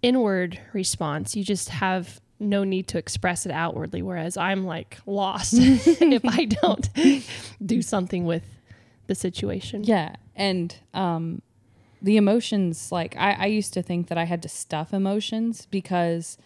inward 0.03 0.59
response. 0.73 1.37
You 1.37 1.45
just 1.45 1.69
have 1.69 2.21
no 2.41 2.65
need 2.65 2.87
to 2.89 2.99
express 2.99 3.47
it 3.47 3.53
outwardly. 3.53 4.03
Whereas 4.03 4.37
I'm 4.37 4.65
like 4.65 4.99
lost 5.07 5.55
if 5.59 6.25
I 6.25 6.45
don't 6.45 6.89
do 7.65 7.83
something 7.83 8.25
with 8.27 8.45
the 9.07 9.15
situation. 9.15 9.85
Yeah. 9.85 10.15
And 10.37 10.75
um 10.95 11.43
the 12.01 12.17
emotions 12.17 12.93
like 12.93 13.17
I, 13.17 13.33
I 13.33 13.47
used 13.47 13.73
to 13.75 13.83
think 13.83 14.07
that 14.09 14.19
I 14.19 14.25
had 14.25 14.43
to 14.43 14.49
stuff 14.49 14.93
emotions 14.95 15.67
because 15.71 16.39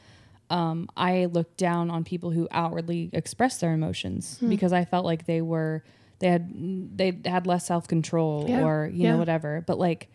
um 0.49 0.88
I 0.96 1.26
looked 1.26 1.56
down 1.58 1.90
on 1.90 2.04
people 2.04 2.30
who 2.30 2.49
outwardly 2.50 3.11
express 3.12 3.58
their 3.58 3.75
emotions 3.75 4.38
because 4.49 4.72
I 4.72 4.84
felt 4.87 5.04
like 5.04 5.26
they 5.26 5.42
were 5.42 5.82
they 6.20 6.28
had 6.28 6.96
they 6.96 7.18
had 7.26 7.46
less 7.46 7.66
self 7.66 7.87
control 7.87 8.46
Yeah. 8.49 8.64
or 8.64 8.87
you 8.92 9.02
Yeah. 9.04 9.12
know 9.12 9.18
whatever. 9.18 9.62
But 9.66 9.78
like 9.78 10.08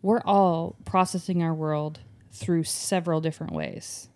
we're 0.00 0.22
all 0.22 0.76
processing 0.84 1.42
our 1.42 1.52
world 1.54 2.00
through 2.32 2.64
several 2.64 3.20
different 3.20 3.52
ways. 3.52 4.08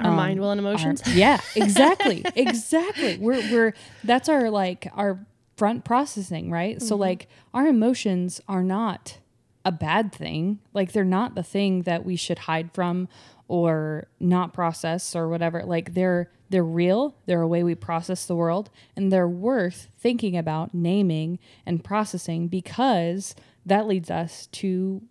Our 0.00 0.10
Um, 0.10 0.16
mind, 0.16 0.40
will, 0.40 0.50
and 0.50 0.60
Our- 0.60 0.66
emotions. 0.72 1.02
yeah, 1.14 1.40
exactly. 1.54 2.24
exactly. 2.36 3.16
We're 3.18 3.40
we're 3.52 3.74
that's 4.02 4.28
our 4.28 4.50
like 4.50 4.88
our 4.94 5.24
front 5.56 5.84
processing, 5.84 6.50
right? 6.50 6.82
So 6.82 6.96
like 6.96 7.28
our 7.52 7.66
emotions 7.68 8.40
are 8.48 8.64
not 8.64 9.18
a 9.64 9.70
bad 9.72 10.12
thing. 10.12 10.58
Like 10.72 10.92
they're 10.92 11.04
not 11.04 11.34
the 11.36 11.42
thing 11.44 11.82
that 11.82 12.04
we 12.04 12.16
should 12.16 12.40
hide 12.40 12.72
from 12.72 13.08
or 13.46 14.08
not 14.18 14.52
process 14.52 15.14
or 15.14 15.28
whatever. 15.28 15.62
Like 15.64 15.94
they're 15.94 16.28
they're 16.50 16.64
real, 16.64 17.14
they're 17.26 17.40
a 17.42 17.48
way 17.48 17.62
we 17.62 17.74
process 17.74 18.26
the 18.26 18.34
world 18.36 18.70
and 18.96 19.12
they're 19.12 19.28
worth 19.28 19.88
thinking 19.98 20.36
about, 20.36 20.74
naming 20.74 21.38
and 21.64 21.82
processing 21.84 22.48
because 22.48 23.34
that 23.64 23.86
leads 23.86 24.10
us 24.10 24.46
to 24.48 25.02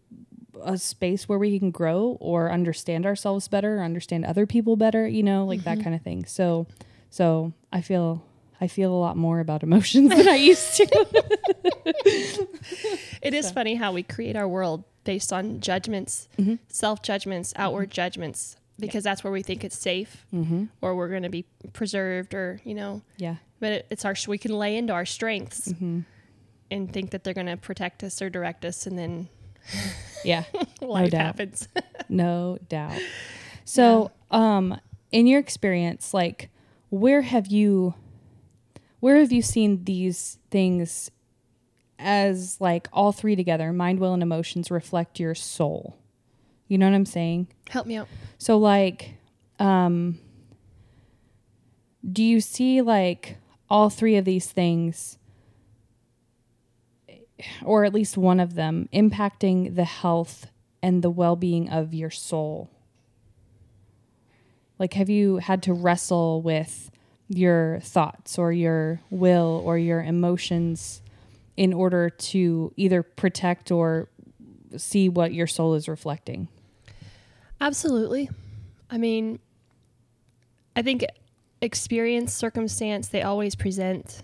a 0.62 0.78
space 0.78 1.28
where 1.30 1.40
we 1.40 1.58
can 1.60 1.72
grow 1.72 2.18
or 2.20 2.52
understand 2.52 3.06
ourselves 3.06 3.48
better, 3.48 3.78
or 3.80 3.84
understand 3.84 4.26
other 4.26 4.46
people 4.46 4.76
better, 4.76 5.08
you 5.08 5.24
know, 5.24 5.46
like 5.46 5.64
that 5.64 5.82
kind 5.84 5.96
of 5.96 6.02
thing. 6.02 6.26
So, 6.26 6.68
so 7.10 7.54
I 7.72 7.82
feel 7.82 8.24
I 8.62 8.68
feel 8.68 8.94
a 8.94 8.96
lot 9.00 9.18
more 9.18 9.40
about 9.40 9.64
emotions 9.64 10.10
than 10.16 10.28
I 10.30 10.36
used 10.36 10.76
to. 10.78 10.88
It 13.22 13.34
is 13.34 13.52
funny 13.52 13.76
how 13.76 13.92
we 13.94 14.04
create 14.04 14.36
our 14.36 14.48
world 14.48 14.84
based 15.04 15.32
on 15.34 15.60
judgments, 15.60 16.28
Mm-hmm. 16.38 16.56
self 16.68 17.02
judgments, 17.02 17.54
outward 17.56 17.90
judgments, 17.92 18.56
because 18.80 19.04
that's 19.04 19.24
where 19.24 19.32
we 19.34 19.42
think 19.42 19.64
it's 19.64 19.78
safe 19.78 20.26
mm-hmm. 20.34 20.66
or 20.82 20.96
we're 20.96 21.10
going 21.10 21.24
to 21.24 21.30
be 21.30 21.46
preserved 21.74 22.34
or, 22.34 22.60
you 22.64 22.74
know, 22.74 23.02
Yeah. 23.18 23.36
but 23.60 23.72
it, 23.72 23.88
it's 23.90 24.06
our, 24.06 24.16
we 24.28 24.38
can 24.38 24.52
lay 24.58 24.76
into 24.78 24.94
our 24.94 25.06
strengths 25.06 25.70
Mm-hmm. 25.70 26.02
and 26.72 26.92
think 26.92 27.12
that 27.12 27.24
they're 27.24 27.34
going 27.34 27.48
to 27.48 27.58
protect 27.58 28.04
us 28.04 28.22
or 28.22 28.30
direct 28.30 28.66
us. 28.66 28.86
And 28.88 28.98
then 28.98 29.30
Yeah. 30.24 30.44
life 30.82 31.12
doubt. 31.12 31.22
happens. 31.22 31.68
No 32.10 32.60
doubt. 32.70 33.00
So, 33.66 34.12
um, 34.30 34.80
in 35.12 35.26
your 35.26 35.40
experience, 35.40 36.14
like, 36.14 36.50
where 36.90 37.22
have 37.22 37.48
you, 37.48 37.96
where 39.00 39.16
have 39.16 39.32
you 39.32 39.42
seen 39.42 39.86
these 39.86 40.38
things 40.52 41.10
as 41.98 42.60
like 42.62 42.88
all 42.94 43.12
three 43.12 43.36
together, 43.36 43.74
mind, 43.74 44.00
will, 44.00 44.14
and 44.14 44.22
emotions 44.22 44.70
reflect 44.70 45.20
your 45.20 45.34
soul? 45.34 45.98
You 46.68 46.78
know 46.78 46.88
what 46.88 46.96
I'm 46.96 47.06
saying? 47.06 47.48
Help 47.70 47.88
me 47.88 47.98
out. 47.98 48.08
So 48.38 48.58
like 48.58 49.16
um 49.60 50.18
do 52.12 52.24
you 52.24 52.42
see 52.42 52.82
like 52.82 53.38
all 53.70 53.90
three 53.90 54.16
of 54.18 54.26
these 54.26 54.52
things 54.52 55.18
or 57.64 57.86
at 57.86 57.94
least 57.94 58.18
one 58.18 58.40
of 58.40 58.56
them 58.56 58.88
impacting 58.94 59.76
the 59.76 59.86
health 59.86 60.48
and 60.82 61.02
the 61.02 61.10
well-being 61.10 61.70
of 61.70 61.94
your 61.94 62.10
soul? 62.10 62.70
Like 64.80 64.94
have 64.94 65.10
you 65.10 65.38
had 65.38 65.64
to 65.64 65.74
wrestle 65.74 66.42
with 66.42 66.92
your 67.30 67.80
thoughts 67.82 68.38
or 68.38 68.52
your 68.52 69.00
will 69.10 69.62
or 69.66 69.78
your 69.78 70.04
emotions 70.04 71.02
in 71.56 71.74
order 71.74 72.10
to 72.10 72.74
either 72.76 73.04
protect 73.04 73.72
or 73.72 74.10
see 74.76 75.10
what 75.10 75.34
your 75.34 75.48
soul 75.48 75.76
is 75.76 75.88
reflecting? 75.88 76.48
Absolutely. 77.62 78.30
I 78.90 78.98
mean, 78.98 79.40
I 80.76 80.82
think 80.82 81.06
experience, 81.62 82.34
circumstance, 82.34 83.08
they 83.08 83.22
always 83.22 83.56
present 83.56 84.24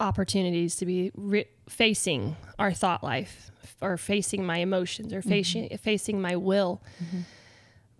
opportunities 0.00 0.76
to 0.76 0.86
be 0.86 1.12
re- 1.14 1.46
facing 1.68 2.36
our 2.58 2.72
thought 2.72 3.04
life 3.04 3.50
or 3.80 3.96
facing 3.96 4.44
my 4.44 4.58
emotions 4.58 5.12
or 5.12 5.22
facing 5.22 5.64
mm-hmm. 5.64 5.76
facing 5.76 6.20
my 6.20 6.36
will. 6.36 6.82
Mm-hmm. 7.02 7.20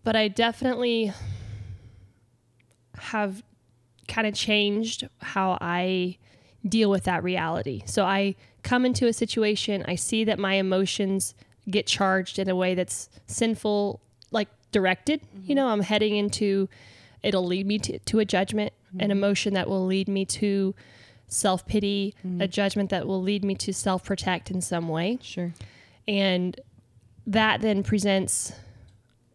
But 0.02 0.16
I 0.16 0.28
definitely 0.28 1.12
have 2.99 3.42
kind 4.09 4.26
of 4.26 4.35
changed 4.35 5.09
how 5.21 5.59
I 5.61 6.16
deal 6.66 6.90
with 6.90 7.04
that 7.04 7.23
reality. 7.23 7.83
So 7.87 8.04
I 8.04 8.35
come 8.62 8.85
into 8.85 9.07
a 9.07 9.12
situation, 9.12 9.85
I 9.87 9.95
see 9.95 10.25
that 10.25 10.38
my 10.38 10.54
emotions 10.54 11.35
get 11.69 11.87
charged 11.87 12.38
in 12.38 12.49
a 12.49 12.57
way 12.57 12.75
that's 12.75 13.09
sinful, 13.26 14.00
like 14.30 14.49
directed. 14.73 15.23
Mm-hmm. 15.23 15.49
You 15.49 15.54
know, 15.54 15.69
I'm 15.69 15.80
heading 15.80 16.16
into, 16.16 16.69
it'll 17.23 17.47
lead 17.47 17.66
me 17.66 17.78
to, 17.78 17.99
to 17.99 18.19
a 18.19 18.25
judgment, 18.25 18.73
an 18.99 19.11
emotion 19.11 19.54
that 19.54 19.69
will 19.69 19.87
lead 19.87 20.09
me 20.09 20.25
to 20.25 20.75
self 21.30 21.66
pity, 21.66 22.14
a 22.38 22.46
judgment 22.46 22.90
that 22.90 23.06
will 23.06 23.22
lead 23.22 23.44
me 23.44 23.54
to 23.54 23.72
self 23.72 24.04
protect 24.04 24.50
in 24.50 24.60
some 24.60 24.88
way. 24.88 25.18
Sure. 25.22 25.54
And 26.06 26.60
that 27.26 27.60
then 27.62 27.82
presents 27.82 28.52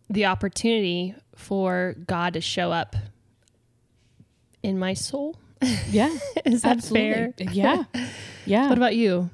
the 0.09 0.25
opportunity 0.25 1.15
for 1.35 1.95
God 2.05 2.33
to 2.33 2.41
show 2.41 2.71
up 2.71 2.95
in 4.61 4.77
my 4.77 4.93
soul. 4.93 5.37
Yeah. 5.89 6.15
Is 6.45 6.61
that 6.61 6.77
Absolutely. 6.77 7.11
fair? 7.47 7.51
Yeah. 7.51 7.83
Yeah. 8.47 8.69
What 8.69 8.77
about 8.77 8.95
you? 8.95 9.31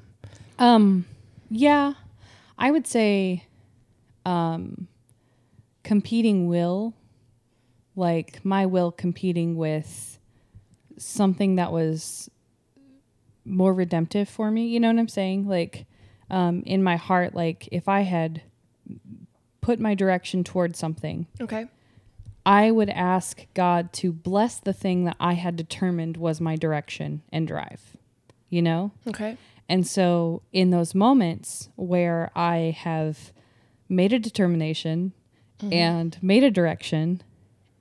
um 0.58 1.03
yeah. 1.50 1.94
I 2.58 2.72
would 2.72 2.88
say 2.88 3.44
um 4.25 4.88
competing 5.84 6.48
will 6.48 6.94
like 7.98 8.39
my 8.46 8.65
will 8.65 8.89
competing 8.91 9.58
with 9.58 10.18
something 10.98 11.56
that 11.56 11.74
was 11.74 12.30
more 13.51 13.74
redemptive 13.74 14.27
for 14.29 14.50
me, 14.50 14.67
you 14.67 14.79
know 14.79 14.88
what 14.88 15.00
I'm 15.00 15.08
saying? 15.08 15.48
Like 15.48 15.86
um 16.29 16.63
in 16.65 16.81
my 16.81 16.96
heart 16.96 17.36
like 17.36 17.67
if 17.72 17.88
I 17.88 18.01
had 18.01 18.41
put 19.62 19.79
my 19.79 19.93
direction 19.93 20.43
towards 20.43 20.79
something 20.79 21.27
Okay. 21.39 21.67
I 22.46 22.72
would 22.72 22.89
ask 22.89 23.46
God 23.53 23.93
to 23.93 24.12
bless 24.12 24.60
the 24.60 24.74
thing 24.74 25.03
that 25.05 25.15
I 25.20 25.34
had 25.34 25.55
determined 25.55 26.17
was 26.17 26.41
my 26.41 26.55
direction 26.55 27.22
and 27.31 27.48
drive, 27.48 27.96
you 28.50 28.63
know? 28.63 28.91
Okay. 29.08 29.38
And 29.70 29.86
so, 29.86 30.41
in 30.51 30.72
those 30.72 30.96
moments 30.96 31.70
where 31.75 32.31
I 32.36 32.75
have 32.79 33.31
made 33.88 34.12
a 34.12 34.20
determination 34.20 35.13
and 35.72 36.17
made 36.24 36.43
a 36.43 36.50
direction, 36.50 37.22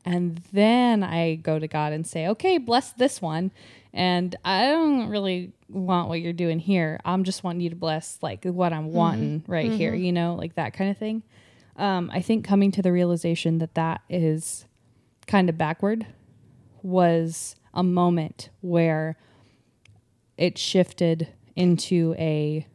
and 0.05 0.43
then 0.53 1.03
I 1.03 1.37
go 1.37 1.59
to 1.59 1.67
God 1.67 1.95
and 1.95 2.07
say, 2.07 2.29
okay, 2.29 2.59
bless 2.59 2.93
this 2.93 3.23
one. 3.23 3.51
And 3.93 4.37
I 4.45 4.67
don't 4.69 5.09
really 5.09 5.53
want 5.71 6.09
what 6.09 6.21
you're 6.21 6.33
doing 6.33 6.59
here. 6.59 7.01
I'm 7.05 7.25
just 7.25 7.45
wanting 7.45 7.61
you 7.61 7.71
to 7.71 7.77
bless 7.77 8.19
like 8.23 8.45
what 8.45 8.73
I'm 8.73 8.93
wanting 8.93 9.45
right 9.47 9.71
here, 9.71 9.95
you 9.95 10.13
know, 10.13 10.35
like 10.35 10.55
that 10.57 10.73
kind 10.73 10.91
of 10.91 10.99
thing. 10.99 11.23
Um, 11.77 12.11
I 12.13 12.21
think 12.21 12.45
coming 12.45 12.71
to 12.73 12.83
the 12.83 12.93
realization 12.93 13.59
that 13.59 13.75
that 13.75 14.03
is 14.09 14.67
kind 15.27 15.49
of 15.49 15.57
backward 15.57 16.07
was 16.83 17.57
a 17.73 17.83
moment 17.83 18.51
where 18.61 19.17
it 20.37 20.59
shifted 20.59 21.29
into 21.57 22.15
a 22.19 22.67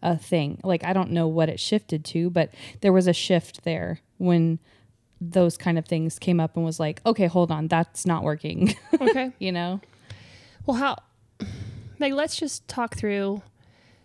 a 0.00 0.16
thing. 0.16 0.60
Like 0.62 0.84
I 0.84 0.92
don't 0.92 1.10
know 1.10 1.26
what 1.26 1.48
it 1.48 1.58
shifted 1.58 2.04
to, 2.06 2.30
but 2.30 2.54
there 2.82 2.92
was 2.92 3.08
a 3.08 3.12
shift 3.12 3.64
there 3.64 4.00
when 4.18 4.60
those 5.20 5.56
kind 5.56 5.78
of 5.78 5.86
things 5.86 6.18
came 6.18 6.38
up 6.38 6.56
and 6.56 6.64
was 6.64 6.78
like, 6.78 7.00
okay, 7.04 7.26
hold 7.26 7.50
on, 7.50 7.66
that's 7.68 8.06
not 8.06 8.22
working. 8.22 8.76
Okay. 9.00 9.32
you 9.38 9.52
know? 9.52 9.80
well, 10.66 10.76
how, 10.76 10.96
Meg, 11.98 12.12
let's 12.12 12.36
just 12.36 12.66
talk 12.68 12.96
through 12.96 13.42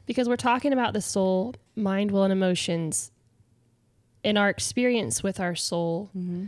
because 0.05 0.27
we're 0.27 0.35
talking 0.35 0.73
about 0.73 0.93
the 0.93 1.01
soul, 1.01 1.55
mind, 1.75 2.11
will, 2.11 2.23
and 2.23 2.33
emotions 2.33 3.11
in 4.23 4.37
our 4.37 4.49
experience 4.49 5.21
with 5.21 5.39
our 5.39 5.55
soul. 5.55 6.09
Mm-hmm. 6.17 6.45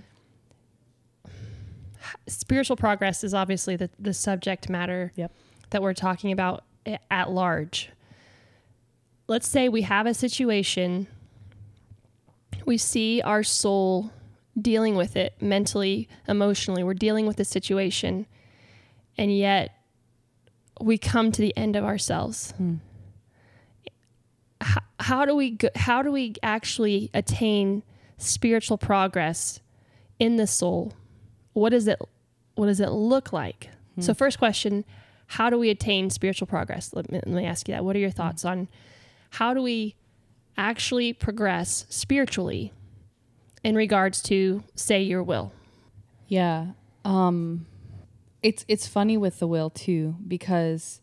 Spiritual 2.27 2.75
progress 2.75 3.23
is 3.23 3.33
obviously 3.33 3.75
the, 3.75 3.89
the 3.99 4.13
subject 4.13 4.69
matter 4.69 5.11
Yep. 5.15 5.31
that 5.71 5.81
we're 5.81 5.93
talking 5.93 6.31
about 6.31 6.63
at 7.09 7.31
large. 7.31 7.89
Let's 9.27 9.47
say 9.47 9.69
we 9.69 9.81
have 9.83 10.05
a 10.05 10.13
situation, 10.13 11.07
we 12.65 12.77
see 12.77 13.21
our 13.21 13.43
soul 13.43 14.11
dealing 14.59 14.95
with 14.95 15.15
it 15.15 15.33
mentally, 15.41 16.07
emotionally. 16.27 16.83
We're 16.83 16.93
dealing 16.93 17.25
with 17.25 17.37
the 17.37 17.45
situation, 17.45 18.27
and 19.17 19.35
yet 19.35 19.71
we 20.81 20.97
come 20.97 21.31
to 21.31 21.41
the 21.41 21.55
end 21.55 21.75
of 21.75 21.83
ourselves. 21.83 22.51
Hmm. 22.57 22.75
How, 24.61 24.81
how 24.99 25.25
do 25.25 25.35
we 25.35 25.51
go, 25.51 25.69
how 25.75 26.01
do 26.01 26.11
we 26.11 26.35
actually 26.41 27.09
attain 27.13 27.83
spiritual 28.17 28.77
progress 28.77 29.59
in 30.19 30.37
the 30.37 30.47
soul? 30.47 30.93
What 31.53 31.69
does 31.69 31.87
it 31.87 31.99
what 32.55 32.67
does 32.67 32.79
it 32.79 32.89
look 32.89 33.33
like? 33.33 33.69
So 33.99 34.13
first 34.13 34.39
question, 34.39 34.83
how 35.27 35.49
do 35.49 35.57
we 35.57 35.69
attain 35.69 36.09
spiritual 36.09 36.47
progress? 36.47 36.91
Let 36.93 37.09
me, 37.11 37.21
let 37.25 37.35
me 37.35 37.45
ask 37.45 37.67
you 37.67 37.73
that. 37.73 37.85
What 37.85 37.95
are 37.95 37.99
your 37.99 38.11
thoughts 38.11 38.43
on 38.43 38.67
how 39.31 39.53
do 39.53 39.61
we 39.61 39.95
actually 40.57 41.13
progress 41.13 41.85
spiritually 41.89 42.73
in 43.63 43.75
regards 43.75 44.21
to 44.23 44.63
say 44.75 45.01
your 45.01 45.23
will? 45.23 45.53
Yeah. 46.27 46.67
Um 47.03 47.67
it's 48.45 48.63
it's 48.67 48.85
funny 48.87 49.17
with 49.17 49.39
the 49.39 49.47
will 49.47 49.71
too 49.71 50.15
because 50.27 51.01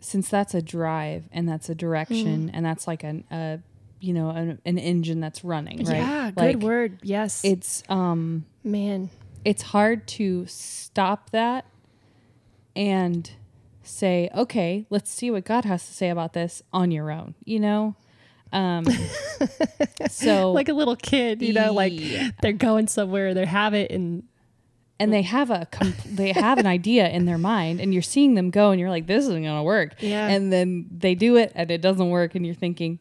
since 0.00 0.28
that's 0.28 0.54
a 0.54 0.60
drive 0.60 1.28
and 1.32 1.48
that's 1.48 1.68
a 1.70 1.74
direction 1.74 2.50
and 2.52 2.64
that's 2.64 2.86
like 2.86 3.02
an 3.02 3.24
a 3.30 3.58
you 4.00 4.12
know 4.12 4.28
an, 4.30 4.60
an 4.66 4.78
engine 4.78 5.20
that's 5.20 5.42
running, 5.42 5.78
right? 5.84 5.96
Yeah, 5.96 6.30
Like, 6.36 6.52
good 6.52 6.62
word. 6.62 6.98
Yes. 7.02 7.42
It's 7.44 7.82
um 7.88 8.44
Man. 8.62 9.08
it's 9.44 9.62
hard 9.62 10.06
to 10.18 10.44
stop 10.46 11.30
that 11.30 11.64
and 12.76 13.30
say, 13.82 14.28
okay, 14.34 14.84
let's 14.90 15.10
see 15.10 15.30
what 15.30 15.44
God 15.46 15.64
has 15.64 15.86
to 15.86 15.92
say 15.94 16.10
about 16.10 16.34
this 16.34 16.62
on 16.72 16.90
your 16.90 17.10
own, 17.10 17.34
you 17.44 17.58
know? 17.58 17.96
Um, 18.52 18.84
so, 20.10 20.52
Like 20.52 20.68
a 20.68 20.74
little 20.74 20.96
kid, 20.96 21.42
you 21.42 21.52
know, 21.54 21.72
like 21.72 21.92
Yeah. 21.96 22.30
they're 22.42 22.52
going 22.52 22.86
somewhere, 22.86 23.34
they 23.34 23.46
have 23.46 23.74
it 23.74 23.90
and 23.90 24.24
and 25.00 25.12
they 25.12 25.22
have 25.22 25.50
a, 25.50 25.66
com- 25.70 25.94
they 26.06 26.32
have 26.32 26.58
an 26.58 26.66
idea 26.66 27.08
in 27.08 27.26
their 27.26 27.38
mind 27.38 27.80
and 27.80 27.92
you're 27.92 28.02
seeing 28.02 28.34
them 28.34 28.50
go 28.50 28.70
and 28.70 28.80
you're 28.80 28.90
like, 28.90 29.06
this 29.06 29.24
isn't 29.24 29.42
going 29.42 29.56
to 29.56 29.62
work. 29.62 29.94
Yeah. 30.00 30.28
And 30.28 30.52
then 30.52 30.86
they 30.90 31.14
do 31.14 31.36
it 31.36 31.52
and 31.54 31.70
it 31.70 31.80
doesn't 31.80 32.10
work. 32.10 32.34
And 32.34 32.44
you're 32.44 32.54
thinking, 32.54 32.98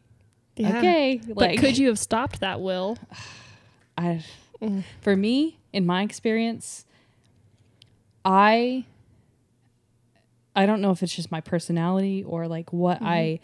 Yeah. 0.56 0.77
okay, 0.77 1.22
But 1.27 1.58
could 1.58 1.77
you 1.77 1.88
have 1.88 2.00
stopped 2.00 2.39
that 2.42 2.62
will? 2.62 2.98
I, 3.98 4.24
mm. 4.62 4.84
for 5.01 5.16
me, 5.16 5.58
in 5.74 5.86
my 5.86 6.04
experience, 6.04 6.86
I, 8.24 8.86
I 10.56 10.66
don't 10.66 10.82
know 10.82 10.92
if 10.92 11.01
it's 11.01 11.16
just 11.16 11.32
my 11.32 11.42
personality 11.42 12.24
or 12.24 12.48
like 12.48 12.72
what 12.72 12.98
mm-hmm. 12.98 13.08
I, 13.08 13.39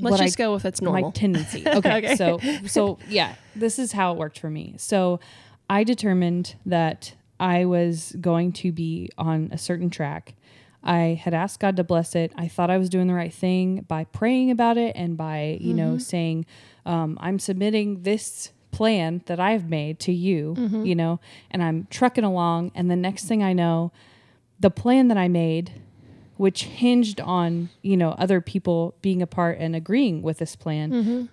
Let's 0.00 0.12
what 0.12 0.20
I- 0.20 0.24
just 0.26 0.38
go 0.38 0.52
with 0.52 0.64
it's 0.64 0.80
normal. 0.80 1.02
my 1.02 1.10
tendency. 1.10 1.64
Okay, 1.66 1.96
Okay. 1.98 2.16
so 2.16 2.38
so 2.66 2.98
yeah, 3.08 3.34
this 3.56 3.80
is 3.80 3.90
how 3.90 4.12
it 4.12 4.18
worked 4.18 4.38
for 4.38 4.48
me. 4.48 4.74
So 4.78 5.18
I 5.68 5.82
determined 5.82 6.54
that 6.64 7.14
I 7.40 7.64
was 7.64 8.14
going 8.20 8.52
to 8.54 8.72
be 8.72 9.10
on 9.16 9.50
a 9.52 9.58
certain 9.58 9.90
track. 9.90 10.34
I 10.82 11.20
had 11.22 11.34
asked 11.34 11.60
God 11.60 11.76
to 11.76 11.84
bless 11.84 12.14
it. 12.14 12.32
I 12.36 12.48
thought 12.48 12.70
I 12.70 12.78
was 12.78 12.88
doing 12.88 13.08
the 13.08 13.14
right 13.14 13.32
thing 13.32 13.84
by 13.88 14.04
praying 14.04 14.50
about 14.50 14.76
it 14.76 14.94
and 14.96 15.16
by 15.16 15.58
you 15.60 15.74
know 15.74 15.90
mm-hmm. 15.90 15.98
saying, 15.98 16.46
um, 16.86 17.18
"I'm 17.20 17.38
submitting 17.38 18.02
this." 18.02 18.52
plan 18.70 19.22
that 19.24 19.40
I've 19.40 19.70
made 19.70 19.98
to 20.00 20.12
you, 20.12 20.54
mm-hmm. 20.56 20.84
you 20.84 20.94
know, 20.94 21.20
and 21.50 21.62
I'm 21.62 21.88
trucking 21.90 22.22
along 22.22 22.70
and 22.74 22.90
the 22.90 22.96
next 22.96 23.24
thing 23.24 23.42
I 23.42 23.54
know, 23.54 23.92
the 24.60 24.70
plan 24.70 25.08
that 25.08 25.16
I 25.16 25.26
made 25.26 25.72
which 26.38 26.64
hinged 26.64 27.20
on 27.20 27.68
you 27.82 27.96
know 27.96 28.10
other 28.12 28.40
people 28.40 28.94
being 29.02 29.20
a 29.20 29.26
part 29.26 29.58
and 29.58 29.76
agreeing 29.76 30.22
with 30.22 30.38
this 30.38 30.56
plan 30.56 30.90
mm-hmm. 30.90 31.24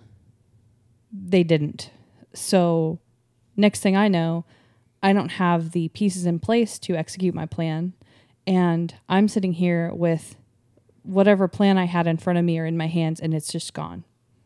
they 1.12 1.42
didn't 1.42 1.90
so 2.34 2.98
next 3.56 3.80
thing 3.80 3.96
i 3.96 4.08
know 4.08 4.44
i 5.06 5.12
don't 5.12 5.30
have 5.30 5.72
the 5.72 5.88
pieces 5.88 6.26
in 6.26 6.38
place 6.38 6.78
to 6.78 6.94
execute 6.94 7.34
my 7.34 7.46
plan 7.46 7.92
and 8.46 8.94
i'm 9.08 9.28
sitting 9.28 9.52
here 9.52 9.92
with 9.94 10.36
whatever 11.02 11.48
plan 11.48 11.78
i 11.78 11.84
had 11.84 12.06
in 12.06 12.16
front 12.16 12.38
of 12.38 12.44
me 12.44 12.58
or 12.58 12.66
in 12.66 12.76
my 12.76 12.86
hands 12.86 13.20
and 13.20 13.34
it's 13.34 13.50
just 13.50 13.74
gone 13.74 14.04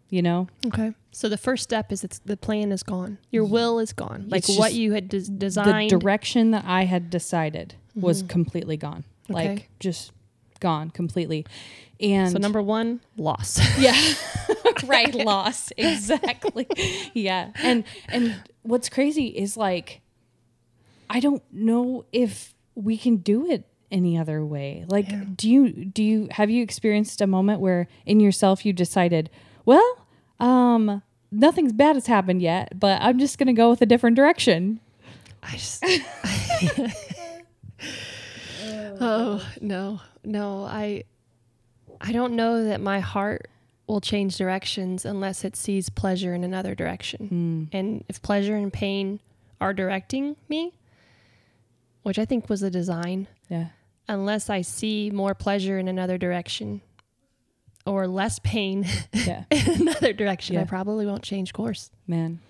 you 0.09 0.23
know 0.23 0.49
Okay. 0.67 0.93
So 1.13 1.29
the 1.29 1.39
first 1.39 1.63
step 1.63 1.91
is 1.91 2.05
it's 2.05 2.19
the 2.21 2.37
plan 2.37 2.71
is 2.71 2.83
gone. 2.83 3.19
Your 3.31 3.45
will 3.45 3.81
is 3.81 3.93
gone. 3.93 4.27
Like 4.29 4.49
It's 4.49 4.57
what 4.57 4.75
you 4.75 4.93
had 4.93 5.09
des- 5.09 5.23
the 5.23 5.87
direction 5.89 6.51
that 6.51 6.65
i 6.67 6.85
had 6.85 7.11
decided 7.11 7.75
was 7.95 8.19
mm-hmm. 8.19 8.29
completely 8.29 8.77
gone 8.77 9.05
Okay. 9.31 9.49
like 9.49 9.71
just 9.79 10.13
gone 10.61 10.91
completely 10.91 11.47
and 12.01 12.33
so 12.33 12.39
number 12.39 12.63
one, 12.63 13.01
loss. 13.17 13.61
Yeah. 13.79 13.99
right. 14.85 15.15
Loss. 15.15 15.73
Exactly. 15.77 16.67
yeah. 17.15 17.51
And 17.57 17.85
and 18.09 18.37
what's 18.63 18.89
crazy 18.89 19.27
is 19.27 19.57
like 19.57 20.01
I 21.11 21.21
don't 21.21 21.43
know 21.53 22.05
if 22.13 22.55
we 22.75 22.97
can 22.97 23.17
do 23.17 23.51
it 23.51 23.67
any 23.91 24.17
other 24.17 24.45
way. 24.45 24.85
Like 24.89 25.11
Yeah. 25.11 25.25
do 25.35 25.51
you 25.51 25.73
do 25.85 26.03
you 26.03 26.29
have 26.31 26.49
you 26.49 26.63
experienced 26.63 27.21
a 27.21 27.27
moment 27.27 27.61
where 27.61 27.89
in 28.07 28.21
yourself 28.21 28.65
you 28.65 28.73
decided, 28.73 29.29
well, 29.67 30.07
um 30.39 31.03
nothing's 31.33 31.73
bad 31.73 31.97
has 31.97 32.07
happened 32.07 32.41
yet, 32.43 32.79
but 32.79 33.01
I'm 33.03 33.19
just 33.19 33.39
going 33.39 33.47
to 33.49 33.53
go 33.53 33.71
with 33.71 33.81
a 33.83 33.87
different 33.87 34.17
direction. 34.17 34.81
I 35.43 35.53
just. 35.53 35.85
oh 39.01 39.45
no, 39.61 40.01
no! 40.25 40.65
I, 40.65 41.05
I 42.01 42.13
don't 42.13 42.35
know 42.35 42.65
that 42.65 42.81
my 42.81 43.01
heart 43.01 43.49
will 43.87 44.01
change 44.01 44.37
directions 44.37 45.05
unless 45.05 45.45
it 45.45 45.57
sees 45.57 45.89
pleasure 45.89 46.35
in 46.35 46.45
another 46.45 46.75
direction. 46.75 47.69
And 47.73 48.05
if 48.09 48.23
pleasure 48.23 48.55
and 48.57 48.73
pain 48.73 49.21
are 49.61 49.73
directing 49.73 50.37
me, 50.49 50.73
which 52.03 52.19
I 52.19 52.25
think 52.25 52.49
was 52.49 52.63
a 52.63 52.71
design, 52.71 53.29
Yeah. 53.49 53.69
unless 54.09 54.49
I 54.51 54.63
see 54.63 55.11
more 55.11 55.35
pleasure 55.35 55.79
in 55.79 55.89
another 55.89 56.19
direction 56.19 56.81
or 57.87 58.07
less 58.07 58.39
pain 58.41 58.87
Yeah. 59.13 59.45
in 59.51 59.83
another 59.89 60.13
direction, 60.13 60.57
I 60.57 60.65
probably 60.65 61.07
won't 61.07 61.23
change 61.23 61.53
course. 61.53 61.91
Man. 62.07 62.41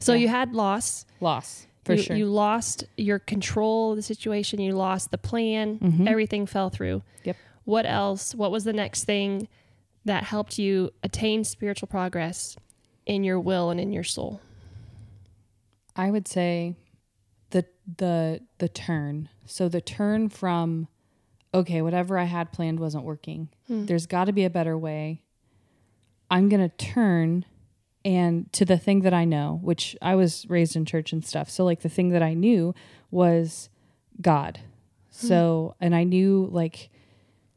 So 0.00 0.12
Yeah. 0.12 0.18
you 0.20 0.28
had 0.28 0.54
loss. 0.54 1.04
Loss. 1.20 1.66
For 1.84 1.94
you, 1.94 2.02
sure. 2.02 2.16
you 2.16 2.26
lost 2.26 2.84
your 2.96 3.18
control 3.18 3.92
of 3.92 3.96
the 3.96 4.02
situation. 4.02 4.60
You 4.60 4.72
lost 4.74 5.10
the 5.10 5.16
plan. 5.18 5.78
Mhm. 5.78 6.06
Everything 6.06 6.44
fell 6.46 6.68
through. 6.70 7.02
Yep. 7.24 7.36
What 7.64 7.86
else? 7.86 8.34
What 8.34 8.50
was 8.50 8.64
the 8.64 8.72
next 8.74 9.04
thing 9.04 9.48
that 10.04 10.24
helped 10.24 10.58
you 10.58 10.90
attain 11.02 11.44
spiritual 11.44 11.86
progress 11.88 12.56
in 13.06 13.24
your 13.24 13.40
will 13.40 13.70
and 13.70 13.80
in 13.80 13.90
your 13.92 14.04
soul? 14.04 14.40
I 15.96 16.10
would 16.10 16.28
say 16.28 16.76
the 17.50 17.64
the 17.96 18.40
the 18.58 18.68
turn. 18.68 19.28
So 19.46 19.68
the 19.68 19.80
turn 19.80 20.28
from 20.28 20.88
okay, 21.54 21.80
whatever 21.82 22.18
I 22.18 22.24
had 22.24 22.52
planned 22.52 22.78
wasn't 22.78 23.04
working. 23.04 23.48
Hmm. 23.66 23.86
There's 23.86 24.06
got 24.06 24.26
to 24.26 24.32
be 24.32 24.44
a 24.44 24.50
better 24.50 24.76
way. 24.76 25.22
I'm 26.30 26.48
going 26.48 26.68
to 26.68 26.76
turn 26.76 27.46
and 28.04 28.52
to 28.52 28.64
the 28.64 28.78
thing 28.78 29.00
that 29.00 29.14
I 29.14 29.24
know, 29.24 29.58
which 29.62 29.96
I 30.02 30.14
was 30.14 30.46
raised 30.48 30.76
in 30.76 30.84
church 30.84 31.12
and 31.12 31.24
stuff. 31.24 31.48
So 31.48 31.64
like 31.64 31.80
the 31.80 31.88
thing 31.88 32.10
that 32.10 32.22
I 32.22 32.34
knew 32.34 32.74
was 33.10 33.70
God. 34.20 34.60
Hmm. 35.20 35.26
So 35.26 35.74
and 35.80 35.94
I 35.94 36.04
knew 36.04 36.48
like 36.52 36.90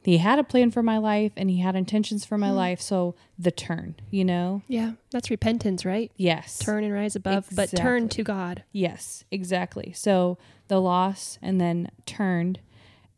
he 0.04 0.18
had 0.18 0.38
a 0.38 0.44
plan 0.44 0.70
for 0.70 0.82
my 0.82 0.98
life 0.98 1.32
and 1.36 1.50
he 1.50 1.58
had 1.58 1.76
intentions 1.76 2.24
for 2.24 2.36
my 2.36 2.48
mm-hmm. 2.48 2.56
life. 2.56 2.80
So 2.80 3.14
the 3.38 3.50
turn, 3.50 3.94
you 4.10 4.24
know? 4.24 4.62
Yeah, 4.68 4.92
that's 5.10 5.30
repentance, 5.30 5.84
right? 5.84 6.10
Yes. 6.16 6.58
Turn 6.58 6.84
and 6.84 6.92
rise 6.92 7.16
above, 7.16 7.48
but 7.52 7.70
turn 7.70 8.08
to 8.10 8.22
God. 8.22 8.64
Yes, 8.72 9.24
exactly. 9.30 9.92
So 9.94 10.38
the 10.68 10.80
loss 10.80 11.38
and 11.40 11.60
then 11.60 11.90
turned 12.06 12.60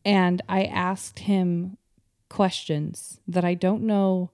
and 0.05 0.43
I 0.49 0.65
asked 0.65 1.21
him 1.21 1.79
questions 2.29 3.21
that 3.27 3.45
I 3.45 3.55
don't 3.55 3.83
know 3.83 4.31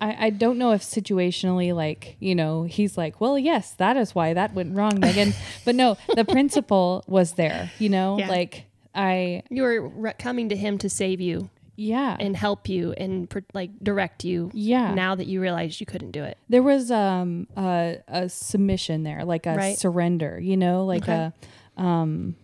I, 0.00 0.26
I 0.26 0.30
don't 0.30 0.56
know 0.56 0.72
if 0.72 0.82
situationally 0.82 1.74
like, 1.74 2.16
you 2.20 2.34
know, 2.34 2.62
he's 2.62 2.96
like, 2.96 3.20
Well, 3.20 3.38
yes, 3.38 3.72
that 3.72 3.96
is 3.96 4.14
why 4.14 4.32
that 4.32 4.54
went 4.54 4.74
wrong, 4.74 4.98
Megan. 4.98 5.34
but 5.64 5.74
no, 5.74 5.98
the 6.14 6.24
principle 6.24 7.04
was 7.06 7.32
there, 7.32 7.70
you 7.78 7.88
know? 7.88 8.18
Yeah. 8.18 8.28
Like 8.28 8.64
I 8.94 9.42
You 9.50 9.62
were 9.62 9.88
re- 9.88 10.14
coming 10.18 10.48
to 10.48 10.56
Him 10.56 10.78
to 10.78 10.88
save 10.88 11.20
you 11.20 11.50
yeah. 11.80 12.16
and 12.20 12.36
help 12.36 12.68
you 12.68 12.92
and 12.92 13.32
like 13.54 13.70
direct 13.82 14.24
you. 14.24 14.50
yeah. 14.52 14.92
Now 14.94 15.14
that 15.14 15.26
you 15.26 15.40
realized 15.40 15.80
you 15.80 15.86
couldn't 15.86 16.10
do 16.12 16.22
it. 16.24 16.36
there 16.48 16.62
was 16.62 16.90
um 16.90 17.46
a, 17.56 17.98
a 18.08 18.28
submission 18.28 19.02
there, 19.02 19.24
like 19.24 19.46
a 19.46 19.54
Right. 19.56 19.78
surrender, 19.78 20.38
you 20.40 20.56
know, 20.56 20.84
like 20.84 21.02
Okay. 21.08 21.32
a 21.78 21.82
um 21.82 22.36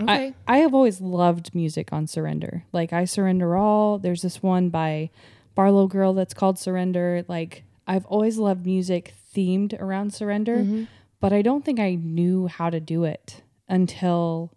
Okay. 0.00 0.32
I, 0.46 0.54
I 0.54 0.58
have 0.58 0.74
always 0.74 1.00
loved 1.00 1.54
music 1.56 1.92
on 1.92 2.06
Surrender. 2.06 2.62
Like 2.72 2.92
I 2.92 3.04
surrender 3.04 3.56
all. 3.56 3.98
There's 3.98 4.22
this 4.22 4.40
one 4.42 4.68
by 4.70 5.10
Barlow 5.56 5.88
Girl 5.88 6.12
that's 6.14 6.34
called 6.34 6.56
Surrender. 6.56 7.24
Like 7.26 7.64
I've 7.84 8.06
always 8.06 8.38
loved 8.38 8.64
music 8.64 9.14
themed 9.34 9.74
around 9.80 10.14
surrender, 10.14 10.58
Mm-hmm. 10.58 10.84
but 11.20 11.32
I 11.32 11.42
don't 11.42 11.64
think 11.64 11.80
I 11.80 11.96
knew 11.96 12.46
how 12.46 12.70
to 12.70 12.78
do 12.78 13.02
it 13.02 13.42
until 13.68 14.52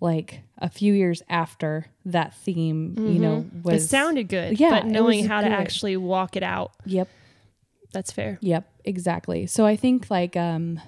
like 0.00 0.40
a 0.58 0.68
few 0.68 0.92
years 0.92 1.22
after 1.28 1.86
that 2.04 2.34
theme, 2.34 2.94
you 2.98 3.18
know, 3.18 3.46
was 3.62 3.64
Mm-hmm. 3.64 3.70
it 3.76 3.80
sounded 3.80 4.28
good, 4.28 4.60
Yeah, 4.60 4.70
but 4.70 4.86
knowing 4.86 5.24
how 5.26 5.40
to 5.40 5.48
actually 5.48 5.96
walk 5.96 6.36
it 6.36 6.42
out, 6.42 6.72
Yep. 6.84 7.08
that's 7.92 8.12
fair. 8.12 8.38
Yep, 8.42 8.68
exactly. 8.84 9.46
So 9.46 9.64
I 9.66 9.76
think 9.76 10.10
like 10.10 10.36
um 10.36 10.80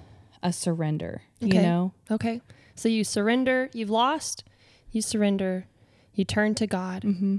a 0.43 0.53
surrender, 0.53 1.21
Okay. 1.43 1.55
you 1.57 1.61
know? 1.61 1.93
Okay. 2.11 2.41
So 2.75 2.87
you 2.87 3.03
surrender, 3.03 3.69
you've 3.73 3.89
lost, 3.89 4.43
you 4.91 5.01
surrender, 5.01 5.65
you 6.13 6.23
turn 6.23 6.55
to 6.55 6.67
God. 6.67 7.01
Mm-hmm. 7.03 7.37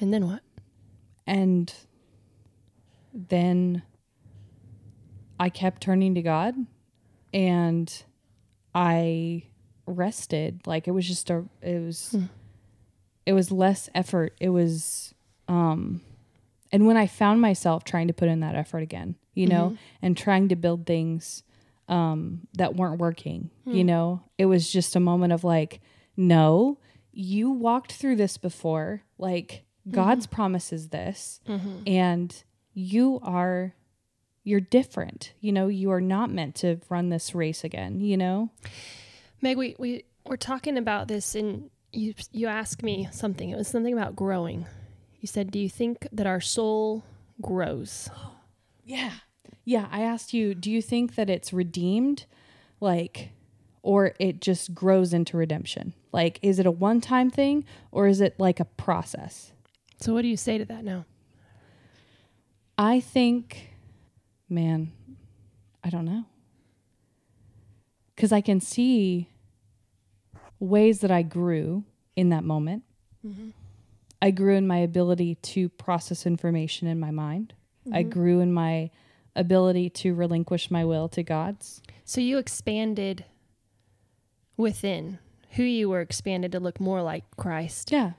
And 0.00 0.12
then 0.14 0.26
what? 0.26 0.40
And 1.26 1.72
then 3.14 3.82
I 5.38 5.48
kept 5.48 5.82
turning 5.82 6.14
to 6.14 6.22
God 6.22 6.54
and 7.32 8.02
I 8.74 9.44
rested. 9.92 10.66
Like 10.66 10.88
it 10.88 10.92
was 10.92 11.06
just 11.06 11.30
a 11.30 11.44
it 11.62 11.78
was 11.80 12.10
Hmm. 12.12 12.24
it 13.26 13.32
was 13.32 13.50
less 13.52 13.88
effort. 13.94 14.34
It 14.40 14.48
was 14.50 15.14
um 15.48 16.00
and 16.72 16.86
when 16.86 16.96
I 16.96 17.06
found 17.06 17.40
myself 17.40 17.84
trying 17.84 18.08
to 18.08 18.14
put 18.14 18.28
in 18.28 18.40
that 18.40 18.54
effort 18.54 18.78
again, 18.82 19.16
you 19.34 19.46
know, 19.46 19.70
Mhm. 19.70 19.78
and 20.02 20.16
trying 20.16 20.48
to 20.48 20.56
build 20.56 20.86
things 20.86 21.42
um 21.88 22.46
that 22.54 22.76
weren't 22.76 23.00
working, 23.00 23.50
you 23.66 23.82
Hmm. 23.82 23.86
know, 23.86 24.20
it 24.38 24.46
was 24.46 24.70
just 24.72 24.96
a 24.96 25.00
moment 25.00 25.32
of 25.32 25.44
like, 25.44 25.80
no, 26.16 26.78
you 27.12 27.50
walked 27.50 27.92
through 27.92 28.16
this 28.16 28.38
before. 28.38 29.02
Like 29.18 29.64
God's 29.90 30.26
promise 30.26 30.72
is 30.72 30.88
this 30.88 31.40
Mm-hmm. 31.46 31.82
and 31.86 32.44
you 32.72 33.18
are 33.22 33.74
you're 34.44 34.60
different 34.60 35.32
you 35.40 35.52
know 35.52 35.68
you 35.68 35.90
are 35.92 36.00
not 36.00 36.28
meant 36.30 36.54
to 36.56 36.80
run 36.88 37.10
this 37.10 37.32
race 37.34 37.62
again 37.62 38.00
you 38.00 38.16
know 38.16 38.50
Meg, 39.42 39.58
we, 39.58 39.76
we 39.78 40.04
we're 40.24 40.36
talking 40.36 40.78
about 40.78 41.08
this 41.08 41.34
and 41.34 41.68
you 41.92 42.14
you 42.30 42.46
asked 42.46 42.82
me 42.82 43.08
something. 43.12 43.50
It 43.50 43.56
was 43.56 43.68
something 43.68 43.92
about 43.92 44.16
growing. 44.16 44.66
You 45.20 45.26
said, 45.28 45.50
Do 45.50 45.58
you 45.58 45.68
think 45.68 46.06
that 46.12 46.26
our 46.26 46.40
soul 46.40 47.04
grows? 47.40 48.08
yeah 48.84 49.12
yeah 49.64 49.86
i 49.92 50.00
asked 50.02 50.34
you 50.34 50.54
do 50.56 50.68
you 50.68 50.82
think 50.82 51.14
that 51.14 51.30
it's 51.30 51.52
redeemed 51.52 52.26
like 52.80 53.30
or 53.82 54.12
it 54.18 54.40
just 54.40 54.74
grows 54.74 55.12
into 55.12 55.36
redemption 55.36 55.92
like 56.10 56.40
is 56.42 56.58
it 56.58 56.66
a 56.66 56.70
one-time 56.70 57.30
thing 57.30 57.64
or 57.92 58.08
is 58.08 58.20
it 58.20 58.34
like 58.40 58.58
a 58.58 58.64
process 58.64 59.52
So 60.00 60.12
what 60.12 60.22
do 60.22 60.28
you 60.28 60.36
say 60.36 60.58
to 60.58 60.64
that 60.64 60.84
now? 60.84 61.04
i 62.76 62.98
think 62.98 63.70
man 64.48 64.90
i 65.84 65.90
don't 65.90 66.04
know 66.04 66.24
because 68.16 68.32
i 68.32 68.40
can 68.40 68.60
see 68.60 69.28
ways 70.64 71.00
that 71.00 71.10
i 71.10 71.22
grew 71.22 71.84
in 72.16 72.28
that 72.28 72.44
moment 72.44 72.82
mm-hmm. 73.26 73.50
I 74.22 74.30
grew 74.30 74.54
in 74.54 74.68
my 74.68 74.76
ability 74.76 75.34
to 75.34 75.68
process 75.68 76.26
information 76.26 76.86
in 76.86 77.00
my 77.00 77.10
mind. 77.10 77.54
I 77.92 78.02
mm-hmm. 78.02 78.10
grew 78.10 78.38
in 78.38 78.52
my 78.52 78.90
ability 79.34 79.90
to 79.90 80.14
relinquish 80.14 80.70
my 80.70 80.84
will 80.84 81.08
to 81.08 81.24
God's. 81.24 81.82
So 82.04 82.20
you 82.20 82.38
expanded 82.38 83.24
within 84.56 85.18
who 85.50 85.64
you 85.64 85.88
were 85.88 86.00
expanded 86.00 86.52
to 86.52 86.60
look 86.60 86.78
more 86.78 87.02
like 87.02 87.24
Christ, 87.36 87.90
Yeah. 87.90 88.12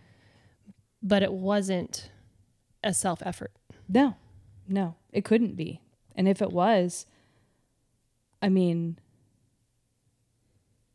but 1.01 1.23
it 1.23 1.31
wasn't 1.31 2.11
a 2.83 2.93
self 2.93 3.23
effort. 3.25 3.53
No, 3.87 4.17
no, 4.67 4.95
it 5.13 5.23
couldn't 5.23 5.55
be. 5.55 5.79
And 6.17 6.27
if 6.27 6.41
it 6.41 6.51
was, 6.51 7.05
I 8.41 8.49
mean, 8.49 8.99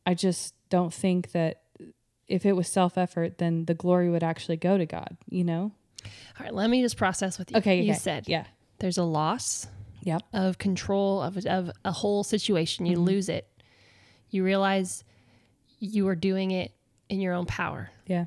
I 0.05 0.13
just 0.13 0.55
don't 0.69 0.93
think 0.93 1.33
that 1.33 1.63
if 2.29 2.45
it 2.45 2.53
was 2.53 2.69
self 2.69 2.99
effort, 2.99 3.39
then 3.39 3.65
the 3.65 3.75
glory 3.75 4.11
would 4.11 4.23
actually 4.23 4.57
go 4.57 4.79
to 4.79 4.87
God, 4.87 5.17
you 5.29 5.45
know? 5.45 5.73
All 6.05 6.45
right, 6.45 6.55
let 6.55 6.71
me 6.71 6.83
just 6.83 6.97
process 6.97 7.39
with 7.39 7.51
you. 7.51 7.59
Okay. 7.59 7.81
You 7.81 7.93
okay. 7.93 7.99
said 7.99 8.29
yeah. 8.29 8.45
there's 8.79 8.99
a 8.99 9.05
loss 9.05 9.67
Yep. 10.03 10.23
of 10.33 10.59
control 10.59 11.21
of, 11.21 11.45
of 11.47 11.71
a 11.85 11.93
whole 11.93 12.23
situation. 12.23 12.87
You 12.87 12.95
mm-hmm. 12.95 13.05
lose 13.05 13.29
it. 13.29 13.49
You 14.31 14.45
realize 14.45 15.05
you 15.81 16.05
were 16.05 16.15
doing 16.15 16.51
it 16.51 16.73
in 17.09 17.21
your 17.21 17.35
own 17.35 17.47
power. 17.47 17.91
Yeah. 18.07 18.27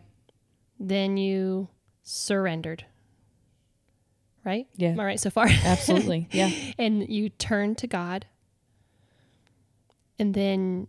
Then 0.80 1.18
you 1.18 1.70
surrendered. 2.04 2.86
Right? 4.44 4.68
Yeah. 4.76 4.90
Am 4.90 5.00
I 5.00 5.06
right 5.06 5.20
so 5.20 5.30
far? 5.30 5.48
Absolutely. 5.64 6.28
Yeah. 6.32 6.52
and 6.78 7.08
you 7.08 7.30
turned 7.30 7.78
to 7.80 7.88
God. 7.88 8.26
And 10.20 10.34
then 10.34 10.88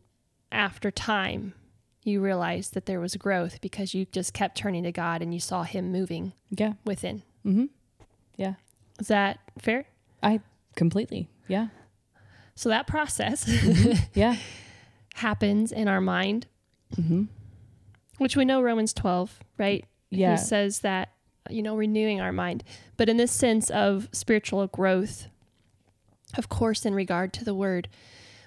after 0.53 0.91
time, 0.91 1.55
you 2.05 2.21
realized 2.21 2.75
that 2.75 2.87
there 2.87 3.01
was 3.01 3.17
growth 3.17 3.61
because 3.61 3.95
you 3.95 4.07
just 4.07 4.33
kept 4.35 4.57
turning 4.57 4.83
to 4.85 4.93
God 4.93 5.23
and 5.23 5.33
you 5.33 5.41
saw 5.41 5.63
Him 5.63 5.91
moving 5.93 6.33
Yeah. 6.51 6.75
within. 6.85 7.23
Mm-hmm. 7.47 7.67
Yeah. 8.37 8.55
Is 8.99 9.09
that 9.09 9.39
fair? 9.59 9.87
I 10.23 10.41
completely. 10.77 11.29
Yeah. 11.49 11.69
So 12.55 12.69
that 12.69 12.87
process 12.87 13.49
Yeah. 14.15 14.37
happens 15.15 15.73
in 15.73 15.89
our 15.89 16.01
mind, 16.01 16.47
Mm-hmm. 16.97 17.25
which 18.19 18.37
we 18.37 18.45
know 18.45 18.61
Romans 18.61 18.93
12, 18.93 19.41
right? 19.59 19.85
Yeah. 20.11 20.33
He 20.33 20.37
says 20.37 20.81
that, 20.81 21.09
you 21.49 21.63
know, 21.63 21.75
renewing 21.75 22.21
our 22.21 22.33
mind. 22.33 22.65
But 22.99 23.09
in 23.09 23.17
this 23.17 23.33
sense 23.33 23.71
of 23.71 24.09
spiritual 24.13 24.67
growth, 24.67 25.29
of 26.37 26.49
course, 26.51 26.85
in 26.85 26.95
regard 26.95 27.33
to 27.35 27.45
the 27.45 27.55
word, 27.55 27.89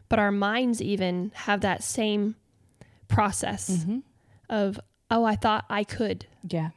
but 0.09 0.19
our 0.19 0.31
minds 0.31 0.81
even 0.81 1.31
have 1.33 1.61
that 1.61 1.83
same 1.83 2.35
process 3.07 3.69
Mm-hmm. 3.69 3.99
of, 4.49 4.79
oh, 5.11 5.23
I 5.23 5.35
thought 5.35 5.65
I 5.69 5.83
could. 5.83 6.25
Yeah. 6.47 6.69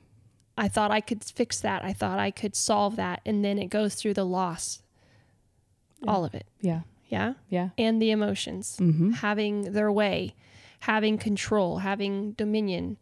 I 0.56 0.68
thought 0.68 0.90
I 0.90 1.00
could 1.00 1.22
fix 1.24 1.60
that. 1.60 1.84
I 1.84 1.92
thought 1.92 2.18
I 2.18 2.30
could 2.30 2.56
solve 2.56 2.96
that. 2.96 3.20
And 3.24 3.44
then 3.44 3.58
it 3.58 3.66
goes 3.68 3.94
through 3.94 4.14
the 4.14 4.24
loss, 4.26 4.82
all 6.06 6.24
of 6.24 6.34
it. 6.34 6.46
Yeah. 6.60 6.80
Yeah. 7.08 7.34
Yeah. 7.48 7.70
And 7.78 8.00
the 8.02 8.10
emotions 8.10 8.76
Mm-hmm. 8.80 9.12
having 9.12 9.72
their 9.72 9.90
way, 9.92 10.34
having 10.80 11.18
control, 11.18 11.78
having 11.78 12.32
dominion. 12.32 12.96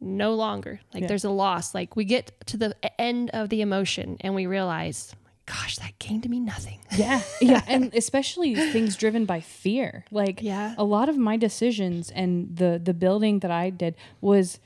No 0.00 0.34
longer. 0.34 0.80
Like 0.92 1.02
Yeah. 1.02 1.06
there's 1.08 1.24
a 1.24 1.30
loss. 1.30 1.74
Like 1.74 1.94
we 1.94 2.04
get 2.04 2.32
to 2.46 2.56
the 2.56 2.74
end 3.00 3.30
of 3.30 3.50
the 3.50 3.60
emotion 3.60 4.16
and 4.20 4.34
we 4.34 4.46
realize, 4.46 5.14
gosh, 5.46 5.76
that 5.78 5.98
gained 5.98 6.28
me 6.28 6.40
nothing. 6.40 6.78
Yeah. 6.96 7.22
Yeah. 7.40 7.62
And 7.66 7.94
especially 7.94 8.54
things 8.54 8.96
driven 8.96 9.24
by 9.24 9.40
fear. 9.40 10.04
Like 10.10 10.42
Yeah. 10.42 10.74
a 10.76 10.84
lot 10.84 11.08
of 11.08 11.16
my 11.16 11.36
decisions 11.36 12.10
and 12.10 12.56
the 12.56 12.80
the 12.82 12.94
building 12.94 13.40
that 13.40 13.50
I 13.50 13.70
did 13.70 13.94
was 14.20 14.60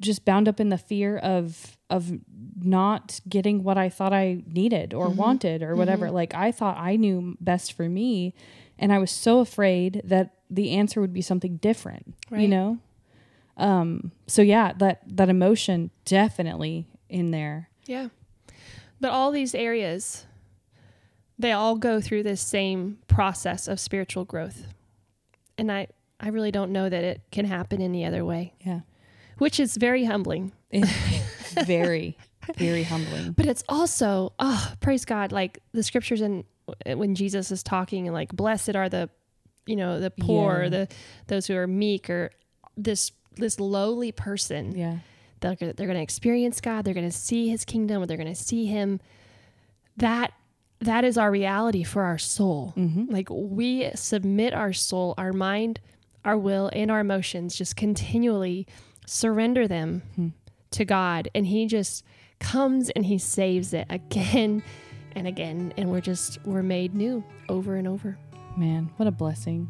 just 0.00 0.24
bound 0.24 0.48
up 0.48 0.58
in 0.60 0.68
the 0.70 0.78
fear 0.78 1.18
of 1.18 1.76
of 1.90 2.10
not 2.62 3.20
getting 3.28 3.62
what 3.62 3.76
I 3.76 3.88
thought 3.90 4.12
I 4.12 4.42
needed 4.46 4.94
or 4.94 5.10
wanted 5.10 5.62
or 5.62 5.74
whatever. 5.76 6.10
Like 6.10 6.34
I 6.34 6.52
thought 6.52 6.76
I 6.78 6.96
knew 6.96 7.36
best 7.40 7.72
for 7.74 7.88
me 7.88 8.34
and 8.78 8.92
I 8.92 8.98
was 8.98 9.10
so 9.10 9.40
afraid 9.40 10.00
that 10.04 10.34
the 10.48 10.70
answer 10.70 11.00
would 11.00 11.12
be 11.12 11.20
something 11.22 11.56
different, 11.58 12.14
you 12.30 12.48
know? 12.48 12.78
Um 13.56 14.12
so 14.26 14.40
yeah, 14.42 14.72
that 14.78 15.02
that 15.06 15.28
emotion 15.28 15.90
definitely 16.04 16.86
in 17.08 17.30
there. 17.32 17.68
Yeah. 17.86 18.08
But 19.00 19.10
all 19.10 19.30
these 19.30 19.54
areas, 19.54 20.26
they 21.38 21.52
all 21.52 21.76
go 21.76 22.00
through 22.00 22.22
this 22.24 22.40
same 22.40 22.98
process 23.06 23.66
of 23.68 23.80
spiritual 23.80 24.24
growth. 24.24 24.66
And 25.56 25.72
I, 25.72 25.88
I 26.18 26.28
really 26.28 26.50
don't 26.50 26.70
know 26.72 26.88
that 26.88 27.02
it 27.04 27.22
can 27.32 27.44
happen 27.46 27.80
any 27.80 28.04
other 28.04 28.24
way, 28.24 28.52
Yeah. 28.64 28.80
which 29.38 29.58
is 29.58 29.76
very 29.76 30.04
humbling. 30.04 30.52
It's 30.70 30.90
very 31.66 32.16
very 32.56 32.82
humbling. 32.82 33.32
But 33.32 33.46
it's 33.46 33.62
also, 33.68 34.32
oh, 34.40 34.72
praise 34.80 35.04
God, 35.04 35.30
like 35.30 35.60
the 35.72 35.82
scriptures 35.82 36.20
and 36.20 36.42
uh, 36.86 36.96
when 36.96 37.14
Jesus 37.14 37.52
is 37.52 37.62
talking 37.62 38.06
and 38.06 38.14
like 38.14 38.32
blessed 38.32 38.74
are 38.74 38.88
the, 38.88 39.08
you 39.66 39.76
know, 39.76 40.00
the 40.00 40.10
poor, 40.10 40.62
Yeah. 40.64 40.68
the 40.70 40.88
those 41.28 41.46
who 41.46 41.54
are 41.56 41.66
meek 41.66 42.10
or 42.10 42.30
this 42.76 43.12
this 43.36 43.60
lowly 43.60 44.10
person. 44.10 44.76
Yeah. 44.76 44.98
They're 45.40 45.54
they're 45.56 45.86
going 45.86 45.94
to 45.94 46.02
experience 46.02 46.60
God, 46.60 46.84
they're 46.84 46.94
going 46.94 47.08
to 47.10 47.16
see 47.16 47.48
his 47.48 47.64
kingdom, 47.64 48.04
they're 48.06 48.16
going 48.16 48.28
to 48.34 48.34
see 48.34 48.66
him. 48.66 49.00
That 49.96 50.32
that 50.80 51.04
is 51.04 51.18
our 51.18 51.30
reality 51.30 51.82
for 51.82 52.02
our 52.04 52.18
soul. 52.18 52.72
Mm-hmm. 52.76 53.12
Like 53.12 53.28
we 53.30 53.90
submit 53.94 54.54
our 54.54 54.72
soul, 54.72 55.14
our 55.18 55.32
mind, 55.32 55.80
our 56.24 56.38
will 56.38 56.70
and 56.72 56.90
our 56.90 57.00
emotions 57.00 57.54
just 57.56 57.76
continually 57.76 58.66
surrender 59.06 59.66
them 59.68 60.02
Hmm. 60.16 60.28
to 60.72 60.84
God 60.84 61.28
and 61.34 61.46
he 61.46 61.66
just 61.66 62.04
comes 62.38 62.88
and 62.90 63.04
he 63.06 63.18
saves 63.18 63.74
it 63.74 63.86
again 63.90 64.62
and 65.16 65.26
again 65.26 65.74
and 65.76 65.90
we're 65.90 66.00
just 66.00 66.38
we're 66.44 66.62
made 66.62 66.94
new 66.94 67.24
over 67.48 67.76
and 67.76 67.86
over. 67.88 68.16
Man, 68.56 68.90
what 68.96 69.06
a 69.06 69.10
blessing. 69.10 69.68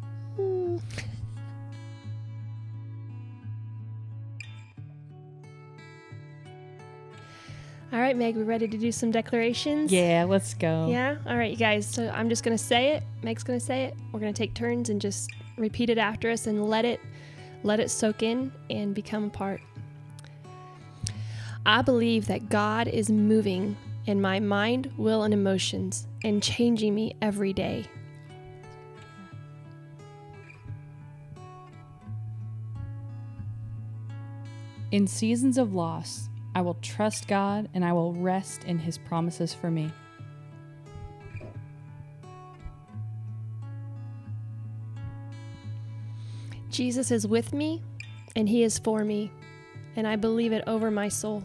All 7.93 7.99
right, 7.99 8.15
Meg, 8.15 8.37
we're 8.37 8.45
ready 8.45 8.69
to 8.69 8.77
do 8.77 8.89
some 8.89 9.11
declarations. 9.11 9.91
Yeah, 9.91 10.23
let's 10.23 10.53
go. 10.53 10.87
Yeah. 10.89 11.17
All 11.27 11.35
right, 11.35 11.51
you 11.51 11.57
guys. 11.57 11.85
So 11.85 12.09
I'm 12.09 12.29
just 12.29 12.41
going 12.41 12.57
to 12.57 12.63
say 12.63 12.93
it. 12.93 13.03
Meg's 13.21 13.43
going 13.43 13.59
to 13.59 13.65
say 13.65 13.83
it. 13.83 13.97
We're 14.13 14.21
going 14.21 14.33
to 14.33 14.37
take 14.37 14.53
turns 14.53 14.89
and 14.89 15.01
just 15.01 15.29
repeat 15.57 15.89
it 15.89 15.97
after 15.97 16.29
us 16.29 16.47
and 16.47 16.69
let 16.69 16.85
it 16.85 17.01
let 17.63 17.81
it 17.81 17.91
soak 17.91 18.23
in 18.23 18.51
and 18.69 18.95
become 18.95 19.25
a 19.25 19.29
part. 19.29 19.59
I 21.65 21.81
believe 21.81 22.27
that 22.27 22.49
God 22.49 22.87
is 22.87 23.11
moving 23.11 23.75
in 24.05 24.21
my 24.21 24.39
mind, 24.39 24.91
will, 24.97 25.23
and 25.23 25.33
emotions 25.33 26.07
and 26.23 26.41
changing 26.41 26.95
me 26.95 27.15
every 27.21 27.51
day. 27.51 27.85
In 34.91 35.07
seasons 35.07 35.57
of 35.57 35.75
loss, 35.75 36.29
I 36.53 36.61
will 36.61 36.77
trust 36.81 37.27
God 37.27 37.69
and 37.73 37.85
I 37.85 37.93
will 37.93 38.13
rest 38.13 38.63
in 38.65 38.79
his 38.79 38.97
promises 38.97 39.53
for 39.53 39.71
me. 39.71 39.91
Jesus 46.69 47.11
is 47.11 47.27
with 47.27 47.53
me 47.53 47.81
and 48.35 48.47
he 48.47 48.63
is 48.63 48.79
for 48.79 49.03
me, 49.03 49.29
and 49.95 50.07
I 50.07 50.15
believe 50.15 50.53
it 50.53 50.63
over 50.67 50.89
my 50.89 51.09
soul. 51.09 51.43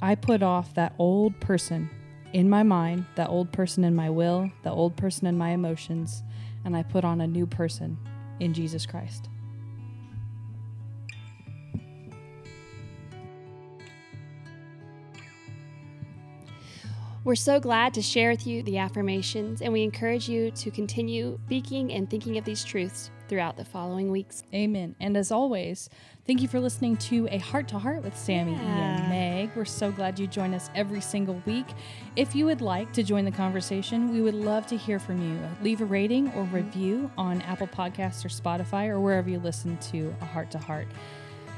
I 0.00 0.14
put 0.14 0.42
off 0.42 0.72
that 0.74 0.94
old 0.98 1.40
person 1.40 1.90
in 2.32 2.48
my 2.48 2.62
mind, 2.62 3.06
that 3.16 3.28
old 3.28 3.50
person 3.50 3.82
in 3.82 3.96
my 3.96 4.08
will, 4.08 4.52
that 4.62 4.70
old 4.70 4.96
person 4.96 5.26
in 5.26 5.36
my 5.36 5.50
emotions, 5.50 6.22
and 6.66 6.76
I 6.76 6.82
put 6.82 7.04
on 7.04 7.20
a 7.20 7.26
new 7.26 7.46
person 7.46 7.96
in 8.40 8.52
Jesus 8.52 8.84
Christ. 8.84 9.28
We're 17.26 17.34
so 17.34 17.58
glad 17.58 17.92
to 17.94 18.02
share 18.02 18.30
with 18.30 18.46
you 18.46 18.62
the 18.62 18.78
affirmations, 18.78 19.60
and 19.60 19.72
we 19.72 19.82
encourage 19.82 20.28
you 20.28 20.52
to 20.52 20.70
continue 20.70 21.40
speaking 21.46 21.92
and 21.92 22.08
thinking 22.08 22.38
of 22.38 22.44
these 22.44 22.62
truths 22.62 23.10
throughout 23.26 23.56
the 23.56 23.64
following 23.64 24.12
weeks. 24.12 24.44
Amen. 24.54 24.94
And 25.00 25.16
as 25.16 25.32
always, 25.32 25.90
thank 26.24 26.40
you 26.40 26.46
for 26.46 26.60
listening 26.60 26.96
to 26.98 27.26
A 27.32 27.38
Heart 27.38 27.66
to 27.70 27.80
Heart 27.80 28.04
with 28.04 28.16
Sami 28.16 28.52
Yeah. 28.52 28.60
and 28.60 29.08
Meg. 29.08 29.50
We're 29.56 29.64
so 29.64 29.90
glad 29.90 30.20
you 30.20 30.28
join 30.28 30.54
us 30.54 30.70
every 30.76 31.00
single 31.00 31.42
week. 31.46 31.66
If 32.14 32.36
you 32.36 32.46
would 32.46 32.60
like 32.60 32.92
to 32.92 33.02
join 33.02 33.24
the 33.24 33.32
conversation, 33.32 34.12
we 34.12 34.20
would 34.20 34.36
love 34.36 34.68
to 34.68 34.76
hear 34.76 35.00
from 35.00 35.20
you. 35.20 35.36
Leave 35.62 35.80
a 35.80 35.84
rating 35.84 36.28
or 36.28 36.44
mm-hmm. 36.44 36.54
review 36.54 37.10
on 37.18 37.42
Apple 37.42 37.66
Podcasts 37.66 38.24
or 38.24 38.28
Spotify 38.28 38.86
or 38.86 39.00
wherever 39.00 39.28
you 39.28 39.40
listen 39.40 39.76
to 39.78 40.14
A 40.20 40.26
Heart 40.26 40.52
to 40.52 40.58
Heart. 40.58 40.86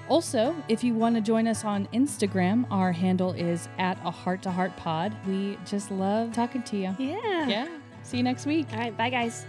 Also, 0.08 0.54
if 0.68 0.82
you 0.82 0.94
want 0.94 1.16
to 1.16 1.20
join 1.20 1.46
us 1.46 1.64
on 1.64 1.86
Instagram, 1.92 2.66
our 2.70 2.92
handle 2.92 3.32
is 3.32 3.68
at 3.78 3.98
a 4.04 4.10
heart 4.10 4.42
to 4.42 4.50
heart 4.50 4.76
pod. 4.76 5.14
We 5.26 5.58
just 5.66 5.90
love 5.90 6.32
talking 6.32 6.62
to 6.64 6.76
you. 6.76 6.96
Yeah. 6.98 7.46
Yeah. 7.46 7.68
See 8.02 8.16
you 8.16 8.22
next 8.22 8.46
week. 8.46 8.66
All 8.72 8.78
right. 8.78 8.96
Bye, 8.96 9.10
guys. 9.10 9.44